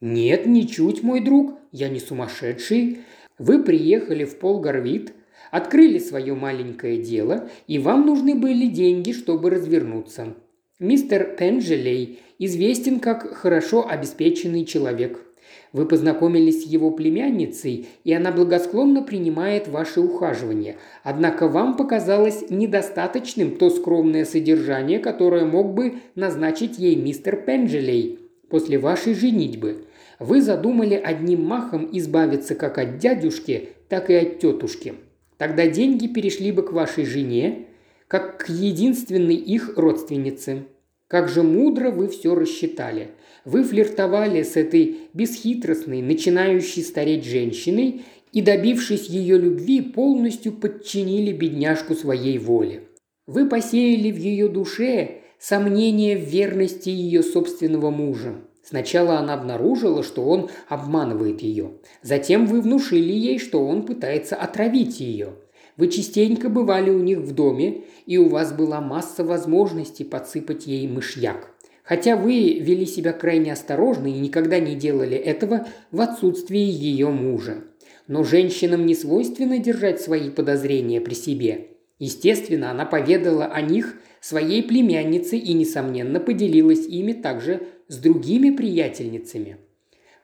«Нет, 0.00 0.46
ничуть, 0.46 1.02
мой 1.02 1.20
друг, 1.20 1.58
я 1.70 1.88
не 1.88 2.00
сумасшедший. 2.00 2.98
Вы 3.38 3.62
приехали 3.62 4.24
в 4.24 4.38
Полгарвит, 4.38 5.12
открыли 5.50 5.98
свое 5.98 6.34
маленькое 6.34 6.98
дело, 6.98 7.48
и 7.66 7.78
вам 7.78 8.06
нужны 8.06 8.34
были 8.34 8.66
деньги, 8.66 9.12
чтобы 9.12 9.50
развернуться. 9.50 10.34
Мистер 10.78 11.36
Пенджелей 11.38 12.20
известен 12.38 13.00
как 13.00 13.32
хорошо 13.34 13.88
обеспеченный 13.88 14.66
человек. 14.66 15.24
Вы 15.72 15.86
познакомились 15.86 16.64
с 16.64 16.66
его 16.66 16.90
племянницей, 16.90 17.88
и 18.04 18.12
она 18.12 18.30
благосклонно 18.30 19.02
принимает 19.02 19.68
ваши 19.68 20.00
ухаживания. 20.00 20.76
Однако 21.02 21.48
вам 21.48 21.78
показалось 21.78 22.50
недостаточным 22.50 23.56
то 23.56 23.70
скромное 23.70 24.26
содержание, 24.26 24.98
которое 24.98 25.46
мог 25.46 25.72
бы 25.72 25.94
назначить 26.14 26.78
ей 26.78 26.94
мистер 26.94 27.36
Пенджелей 27.36 28.18
после 28.50 28.76
вашей 28.76 29.14
женитьбы. 29.14 29.86
Вы 30.18 30.42
задумали 30.42 31.00
одним 31.02 31.42
махом 31.42 31.88
избавиться 31.90 32.54
как 32.54 32.76
от 32.76 32.98
дядюшки, 32.98 33.70
так 33.88 34.10
и 34.10 34.14
от 34.14 34.40
тетушки. 34.40 34.92
Тогда 35.38 35.66
деньги 35.66 36.06
перешли 36.06 36.52
бы 36.52 36.62
к 36.62 36.72
вашей 36.72 37.06
жене, 37.06 37.65
как 38.08 38.44
к 38.44 38.48
единственной 38.48 39.34
их 39.34 39.76
родственнице. 39.76 40.64
Как 41.08 41.28
же 41.28 41.42
мудро 41.42 41.90
вы 41.90 42.08
все 42.08 42.34
рассчитали. 42.34 43.10
Вы 43.44 43.62
флиртовали 43.62 44.42
с 44.42 44.56
этой 44.56 44.96
бесхитростной, 45.12 46.02
начинающей 46.02 46.82
стареть 46.82 47.24
женщиной 47.24 48.04
и, 48.32 48.42
добившись 48.42 49.08
ее 49.08 49.38
любви, 49.38 49.80
полностью 49.80 50.52
подчинили 50.52 51.32
бедняжку 51.32 51.94
своей 51.94 52.38
воле. 52.38 52.88
Вы 53.26 53.48
посеяли 53.48 54.10
в 54.10 54.18
ее 54.18 54.48
душе 54.48 55.22
сомнение 55.38 56.16
в 56.16 56.28
верности 56.28 56.88
ее 56.88 57.22
собственного 57.22 57.90
мужа. 57.90 58.40
Сначала 58.64 59.18
она 59.18 59.34
обнаружила, 59.34 60.02
что 60.02 60.24
он 60.24 60.50
обманывает 60.68 61.40
ее. 61.40 61.74
Затем 62.02 62.46
вы 62.46 62.60
внушили 62.60 63.12
ей, 63.12 63.38
что 63.38 63.64
он 63.64 63.86
пытается 63.86 64.34
отравить 64.34 64.98
ее– 64.98 65.34
вы 65.76 65.88
частенько 65.88 66.48
бывали 66.48 66.90
у 66.90 67.00
них 67.00 67.18
в 67.18 67.34
доме, 67.34 67.84
и 68.06 68.18
у 68.18 68.28
вас 68.28 68.52
была 68.52 68.80
масса 68.80 69.24
возможностей 69.24 70.04
подсыпать 70.04 70.66
ей 70.66 70.88
мышьяк. 70.88 71.50
Хотя 71.82 72.16
вы 72.16 72.58
вели 72.58 72.84
себя 72.84 73.12
крайне 73.12 73.52
осторожно 73.52 74.08
и 74.08 74.18
никогда 74.18 74.58
не 74.58 74.74
делали 74.74 75.16
этого 75.16 75.68
в 75.92 76.00
отсутствии 76.00 76.58
ее 76.58 77.10
мужа. 77.10 77.64
Но 78.08 78.24
женщинам 78.24 78.86
не 78.86 78.94
свойственно 78.94 79.58
держать 79.58 80.00
свои 80.00 80.30
подозрения 80.30 81.00
при 81.00 81.14
себе. 81.14 81.68
Естественно, 81.98 82.70
она 82.70 82.84
поведала 82.84 83.46
о 83.46 83.60
них 83.60 83.96
своей 84.20 84.62
племяннице 84.62 85.36
и, 85.36 85.52
несомненно, 85.52 86.20
поделилась 86.20 86.86
ими 86.86 87.12
также 87.12 87.68
с 87.88 87.96
другими 87.98 88.50
приятельницами. 88.50 89.58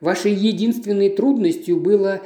Вашей 0.01 0.33
единственной 0.33 1.09
трудностью 1.09 1.79
было 1.79 2.21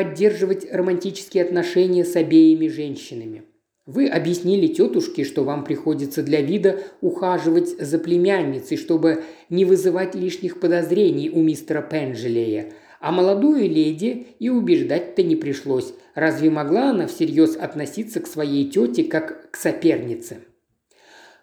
поддерживать 0.00 0.66
романтические 0.72 1.44
отношения 1.44 2.06
с 2.06 2.16
обеими 2.16 2.68
женщинами. 2.68 3.42
Вы 3.84 4.06
объяснили 4.08 4.66
тетушке, 4.66 5.24
что 5.24 5.44
вам 5.44 5.62
приходится 5.62 6.22
для 6.22 6.40
вида 6.40 6.78
ухаживать 7.02 7.78
за 7.78 7.98
племянницей, 7.98 8.78
чтобы 8.78 9.24
не 9.50 9.66
вызывать 9.66 10.14
лишних 10.14 10.58
подозрений 10.58 11.28
у 11.28 11.42
мистера 11.42 11.82
Пенджелея, 11.82 12.72
а 12.98 13.12
молодую 13.12 13.68
леди 13.68 14.28
и 14.38 14.48
убеждать-то 14.48 15.22
не 15.22 15.36
пришлось. 15.36 15.92
Разве 16.14 16.48
могла 16.48 16.92
она 16.92 17.06
всерьез 17.06 17.54
относиться 17.56 18.20
к 18.20 18.26
своей 18.26 18.70
тете 18.70 19.04
как 19.04 19.50
к 19.50 19.56
сопернице? 19.58 20.38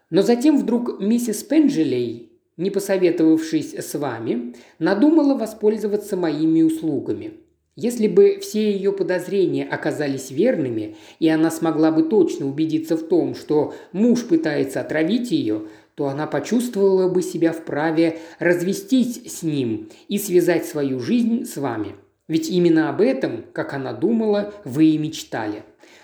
Но 0.09 0.23
затем 0.23 0.57
вдруг 0.57 0.99
миссис 0.99 1.43
Пенджелей, 1.43 2.31
не 2.57 2.71
посоветовавшись 2.71 3.75
с 3.75 3.93
вами, 3.99 4.55
надумала 4.79 5.37
воспользоваться 5.37 6.17
моими 6.17 6.63
услугами– 6.63 7.33
если 7.77 8.07
бы 8.07 8.39
все 8.41 8.71
ее 8.71 8.91
подозрения 8.91 9.63
оказались 9.63 10.31
верными, 10.31 10.97
и 11.19 11.29
она 11.29 11.51
смогла 11.51 11.91
бы 11.91 12.03
точно 12.03 12.47
убедиться 12.47 12.97
в 12.97 13.03
том, 13.03 13.35
что 13.35 13.75
муж 13.91 14.25
пытается 14.25 14.81
отравить 14.81 15.31
ее, 15.31 15.67
то 15.93 16.07
она 16.07 16.25
почувствовала 16.25 17.07
бы 17.07 17.21
себя 17.21 17.53
вправе 17.53 18.17
развестись 18.39 19.21
с 19.31 19.43
ним 19.43 19.89
и 20.07 20.17
связать 20.17 20.65
свою 20.65 20.99
жизнь 20.99 21.45
с 21.45 21.55
вами. 21.57 21.95
Ведь 22.27 22.49
именно 22.49 22.89
об 22.89 22.99
этом, 22.99 23.45
как 23.53 23.73
она 23.73 23.93
думала, 23.93 24.53
вы 24.65 24.85
и 24.87 24.97
мечтали. 24.97 25.61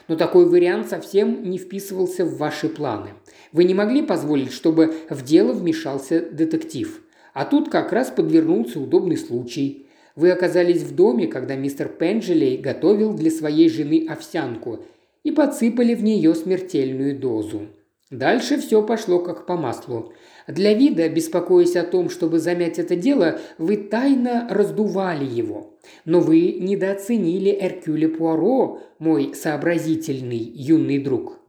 Но 0.08 0.16
такой 0.16 0.46
вариант 0.46 0.90
совсем 0.90 1.50
не 1.50 1.58
вписывался 1.58 2.24
в 2.24 2.38
ваши 2.38 2.70
планы. 2.70 3.10
Вы 3.52 3.64
не 3.64 3.74
могли 3.74 4.04
позволить, 4.04 4.52
чтобы 4.52 4.94
в 5.10 5.24
дело 5.24 5.54
вмешался 5.54 6.22
детектив. 6.22 7.02
А 7.34 7.46
тут 7.46 7.70
как 7.70 7.92
раз 7.92 8.12
подвернулся 8.12 8.80
удобный 8.80 9.18
случай. 9.18 9.83
Вы 10.16 10.32
оказались 10.32 10.84
в 10.84 10.96
доме, 10.96 11.28
когда 11.28 11.56
мистер 11.56 11.88
Пенджелей 11.88 12.58
готовил 12.58 13.14
для 13.14 13.32
своей 13.32 13.70
жены 13.70 14.06
овсянку 14.08 14.80
и 15.24 15.32
подсыпали 15.32 15.96
в 15.96 16.04
нее 16.04 16.36
смертельную 16.36 17.18
дозу. 17.18 17.68
Дальше 18.12 18.58
все 18.58 18.84
пошло 18.84 19.20
как 19.20 19.48
по 19.48 19.58
маслу. 19.58 20.14
Для 20.48 20.76
вида, 20.76 21.10
беспокоясь 21.10 21.76
о 21.76 21.84
том, 21.84 22.12
чтобы 22.12 22.38
замять 22.38 22.78
это 22.78 22.96
дело, 22.96 23.40
вы 23.58 23.76
тайно 23.78 24.48
раздували 24.52 25.26
его. 25.26 25.80
Но 26.06 26.20
вы 26.20 26.54
недооценили 26.60 27.58
Эркюля 27.60 28.10
Пуаро, 28.10 28.82
мой 29.00 29.34
сообразительный 29.34 30.38
юный 30.38 31.00
друг. 31.00 31.40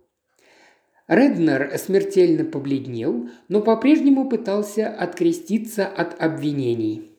Реднер 1.07 1.71
смертельно 1.77 2.47
побледнел, 2.47 3.29
но 3.49 3.61
по-прежнему 3.61 4.27
пытался 4.27 4.89
откреститься 4.89 5.87
от 5.87 6.19
обвинений. 6.19 7.14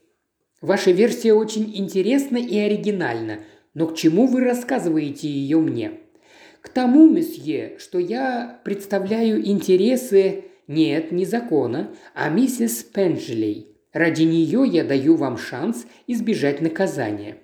Ваша 0.66 0.90
версия 0.90 1.36
очень 1.36 1.78
интересна 1.78 2.38
и 2.38 2.58
оригинальна, 2.58 3.42
но 3.76 3.86
к 3.86 3.96
чему 3.96 4.26
вы 4.26 4.42
рассказываете 4.42 5.28
ее 5.28 5.60
мне? 5.60 5.92
К 6.62 6.70
тому, 6.70 7.08
месье, 7.08 7.76
что 7.78 8.00
я 8.00 8.62
представляю 8.64 9.46
интересы 9.46 10.46
нет, 10.68 11.12
не 11.12 11.24
закона, 11.24 11.92
а 12.16 12.30
миссис 12.30 12.82
Пенджелей. 12.82 13.76
Ради 13.94 14.24
нее 14.24 14.64
я 14.66 14.84
даю 14.84 15.18
вам 15.18 15.38
шанс 15.38 15.86
избежать 16.08 16.62
наказания. 16.62 17.38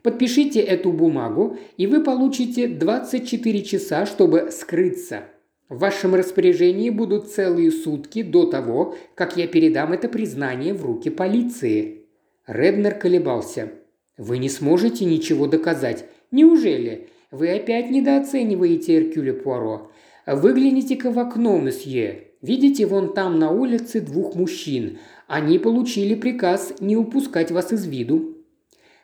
Подпишите 0.00 0.60
эту 0.60 0.92
бумагу, 0.92 1.58
и 1.76 1.86
вы 1.86 2.02
получите 2.02 2.68
24 2.68 3.64
часа, 3.64 4.06
чтобы 4.06 4.48
скрыться. 4.50 5.24
В 5.68 5.80
вашем 5.80 6.14
распоряжении 6.14 6.88
будут 6.88 7.28
целые 7.28 7.70
сутки 7.70 8.22
до 8.22 8.46
того, 8.46 8.96
как 9.14 9.36
я 9.36 9.46
передам 9.46 9.92
это 9.92 10.08
признание 10.08 10.72
в 10.72 10.82
руки 10.86 11.10
полиции. 11.10 12.01
Реднер 12.46 12.94
колебался. 12.94 13.70
«Вы 14.18 14.38
не 14.38 14.48
сможете 14.48 15.04
ничего 15.04 15.46
доказать. 15.46 16.06
Неужели? 16.30 17.08
Вы 17.30 17.50
опять 17.50 17.90
недооцениваете 17.90 18.98
Эркюля 18.98 19.32
Пуаро. 19.32 19.90
Выгляните-ка 20.26 21.10
в 21.10 21.18
окно, 21.18 21.58
месье. 21.58 22.28
Видите 22.42 22.84
вон 22.86 23.14
там 23.14 23.38
на 23.38 23.50
улице 23.50 24.00
двух 24.00 24.34
мужчин. 24.34 24.98
Они 25.28 25.58
получили 25.58 26.14
приказ 26.14 26.74
не 26.80 26.96
упускать 26.96 27.50
вас 27.52 27.72
из 27.72 27.86
виду». 27.86 28.36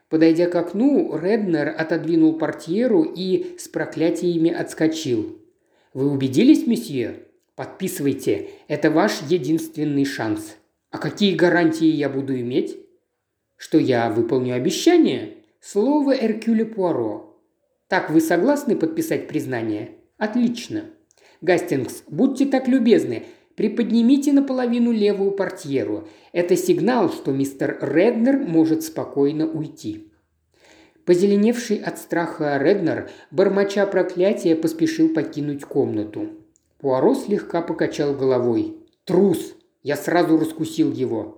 Подойдя 0.09 0.47
к 0.47 0.55
окну, 0.57 1.17
Реднер 1.17 1.75
отодвинул 1.77 2.39
портьеру 2.39 3.03
и 3.03 3.57
с 3.59 3.69
проклятиями 3.69 4.51
отскочил. 4.51 5.39
«Вы 5.95 6.11
убедились, 6.11 6.67
месье? 6.67 7.21
Подписывайте. 7.55 8.49
Это 8.69 8.91
ваш 8.91 9.23
единственный 9.29 10.05
шанс». 10.05 10.57
А 10.91 10.99
какие 10.99 11.35
гарантии 11.35 11.87
я 11.87 12.09
буду 12.09 12.39
иметь? 12.41 12.79
Что 13.59 13.77
я 13.77 14.09
выполню 14.09 14.55
обещание? 14.55 15.35
Слово 15.61 16.13
Эркюля 16.13 16.65
Пуаро. 16.65 17.37
Так 17.89 18.09
вы 18.09 18.21
согласны 18.21 18.77
подписать 18.77 19.27
признание? 19.27 19.97
Отлично. 20.17 20.85
Гастингс, 21.41 22.05
будьте 22.07 22.47
так 22.47 22.69
любезны, 22.69 23.25
приподнимите 23.57 24.33
наполовину 24.33 24.93
левую 24.93 25.33
портьеру. 25.33 26.07
Это 26.33 26.57
сигнал, 26.57 27.11
что 27.11 27.33
мистер 27.33 27.79
Реднер 27.83 28.39
может 28.39 28.85
спокойно 28.85 29.49
уйти. 29.49 30.13
Позеленевший 31.05 31.79
от 31.79 31.99
страха 31.99 32.59
Реднер, 32.63 33.11
бормоча 33.33 33.87
проклятия, 33.87 34.55
поспешил 34.55 35.09
покинуть 35.13 35.65
комнату. 35.65 36.29
Пуаро 36.79 37.15
слегка 37.17 37.61
покачал 37.63 38.15
головой. 38.15 38.77
«Трус! 39.05 39.57
Я 39.83 39.97
сразу 39.97 40.39
раскусил 40.39 40.93
его. 40.93 41.38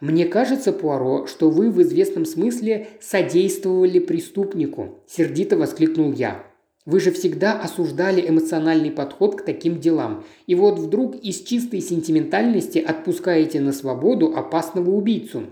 «Мне 0.00 0.26
кажется, 0.26 0.72
Пуаро, 0.72 1.26
что 1.26 1.48
вы 1.48 1.70
в 1.70 1.80
известном 1.80 2.26
смысле 2.26 2.88
содействовали 3.00 3.98
преступнику»,– 3.98 4.98
сердито 5.06 5.56
воскликнул 5.56 6.12
я. 6.12 6.44
«Вы 6.84 7.00
же 7.00 7.10
всегда 7.12 7.58
осуждали 7.58 8.28
эмоциональный 8.28 8.90
подход 8.90 9.40
к 9.40 9.44
таким 9.44 9.80
делам, 9.80 10.24
и 10.46 10.54
вот 10.54 10.78
вдруг 10.78 11.16
из 11.16 11.40
чистой 11.40 11.80
сентиментальности 11.80 12.78
отпускаете 12.78 13.60
на 13.60 13.72
свободу 13.72 14.36
опасного 14.36 14.90
убийцу». 14.90 15.44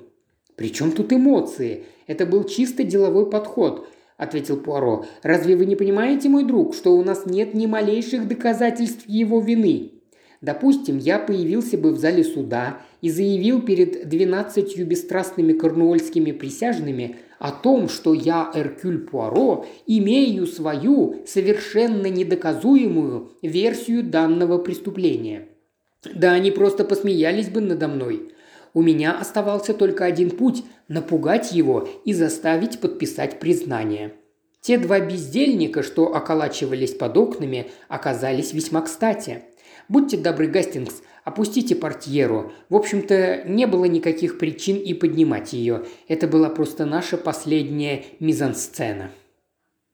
«При 0.57 0.71
чем 0.71 0.93
тут 0.93 1.13
эмоции? 1.13 1.87
Это 2.07 2.27
был 2.27 2.45
чисто 2.45 2.85
деловой 2.85 3.31
подход»,– 3.31 3.89
ответил 4.19 4.59
Пуаро. 4.59 5.07
«Разве 5.23 5.57
вы 5.57 5.65
не 5.65 5.75
понимаете, 5.75 6.29
мой 6.29 6.45
друг, 6.45 6.75
что 6.75 6.95
у 6.95 7.03
нас 7.03 7.25
нет 7.25 7.55
ни 7.55 7.65
малейших 7.65 8.29
доказательств 8.29 9.05
его 9.09 9.41
вины? 9.41 10.03
Допустим, 10.45 10.99
я 10.99 11.19
появился 11.19 11.79
бы 11.79 11.91
в 11.91 11.99
зале 11.99 12.23
суда 12.23 12.83
и 13.01 13.09
заявил 13.09 13.63
перед 13.63 14.11
двенадцатью 14.11 14.87
бесстрастными 14.87 15.55
корнуольскими 15.55 16.33
присяжными 16.33 17.17
о 17.39 17.51
том, 17.51 17.89
что 17.89 18.13
я, 18.13 18.51
Эркюль 18.55 19.07
Пуаро, 19.07 19.65
имею 19.87 20.47
свою 20.47 21.25
совершенно 21.27 22.09
недоказуемую 22.09 23.33
версию 23.41 24.03
данного 24.03 24.59
преступления. 24.59 25.49
Да 26.15 26.33
они 26.33 26.51
просто 26.51 26.85
посмеялись 26.85 27.49
бы 27.49 27.63
надо 27.63 27.89
мной. 27.89 28.29
У 28.75 28.83
меня 28.83 29.19
оставался 29.19 29.73
только 29.73 30.05
один 30.05 30.29
путь– 30.29 30.63
напугать 30.89 31.53
его 31.53 31.89
и 32.05 32.13
заставить 32.13 32.81
подписать 32.81 33.41
признание. 33.41 34.13
Те 34.61 34.77
два 34.77 35.01
бездельника, 35.01 35.83
что 35.83 36.15
околачивались 36.15 36.93
под 36.93 37.17
окнами, 37.17 37.71
оказались 37.89 38.53
весьма 38.53 38.83
кстати– 38.83 39.45
Будьте 39.89 40.17
добры, 40.17 40.47
Гастингс, 40.47 41.03
опустите 41.25 41.75
портьеру. 41.75 42.53
В 42.69 42.77
общем-то, 42.77 43.45
не 43.47 43.67
было 43.67 43.85
никаких 43.85 44.39
причин 44.39 44.77
и 44.77 44.95
поднимать 44.95 45.53
ее. 45.53 45.85
Это 46.09 46.27
была 46.27 46.49
просто 46.49 46.87
наша 46.87 47.17
последняя 47.17 48.05
мизансцена. 48.21 49.11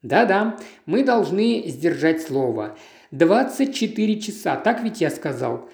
Да-да, 0.03 0.57
мы 0.87 1.05
должны 1.05 1.65
сдержать 1.67 2.23
слово. 2.23 2.77
24 3.11 4.21
часа, 4.21 4.57
так 4.57 4.83
ведь 4.83 5.01
я 5.01 5.11
сказал. 5.11 5.69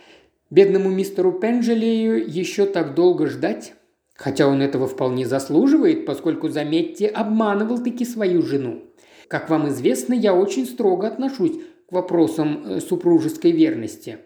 Бедному 0.51 0.91
мистеру 0.91 1.33
Пенджелею 1.33 2.27
еще 2.27 2.67
так 2.67 2.95
долго 2.95 3.27
ждать. 3.27 3.75
Хотя 4.14 4.49
он 4.49 4.62
этого 4.62 4.89
вполне 4.89 5.27
заслуживает, 5.27 6.07
поскольку, 6.07 6.49
заметьте, 6.49 7.07
обманывал-таки 7.07 8.07
свою 8.07 8.41
жену. 8.41 8.83
Как 9.29 9.51
вам 9.51 9.69
известно, 9.69 10.14
я 10.14 10.35
очень 10.35 10.64
строго 10.67 11.07
отношусь 11.07 11.53
к 11.89 11.93
вопросам 11.93 12.64
э, 12.64 12.80
супружеской 12.80 13.53
верности. 13.53 14.18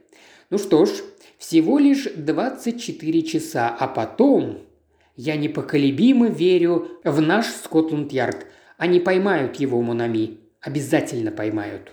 Ну 0.50 0.58
что 0.58 0.86
ж, 0.86 0.90
всего 1.38 1.78
лишь 1.78 2.08
24 2.14 3.22
часа, 3.22 3.68
а 3.68 3.86
потом 3.86 4.58
я 5.16 5.36
непоколебимо 5.36 6.28
верю 6.28 6.88
в 7.04 7.20
наш 7.20 7.46
Скотланд-Ярд. 7.46 8.46
Они 8.78 9.00
поймают 9.00 9.56
его, 9.56 9.80
Монами. 9.82 10.38
Обязательно 10.61 11.30
поймают. 11.30 11.92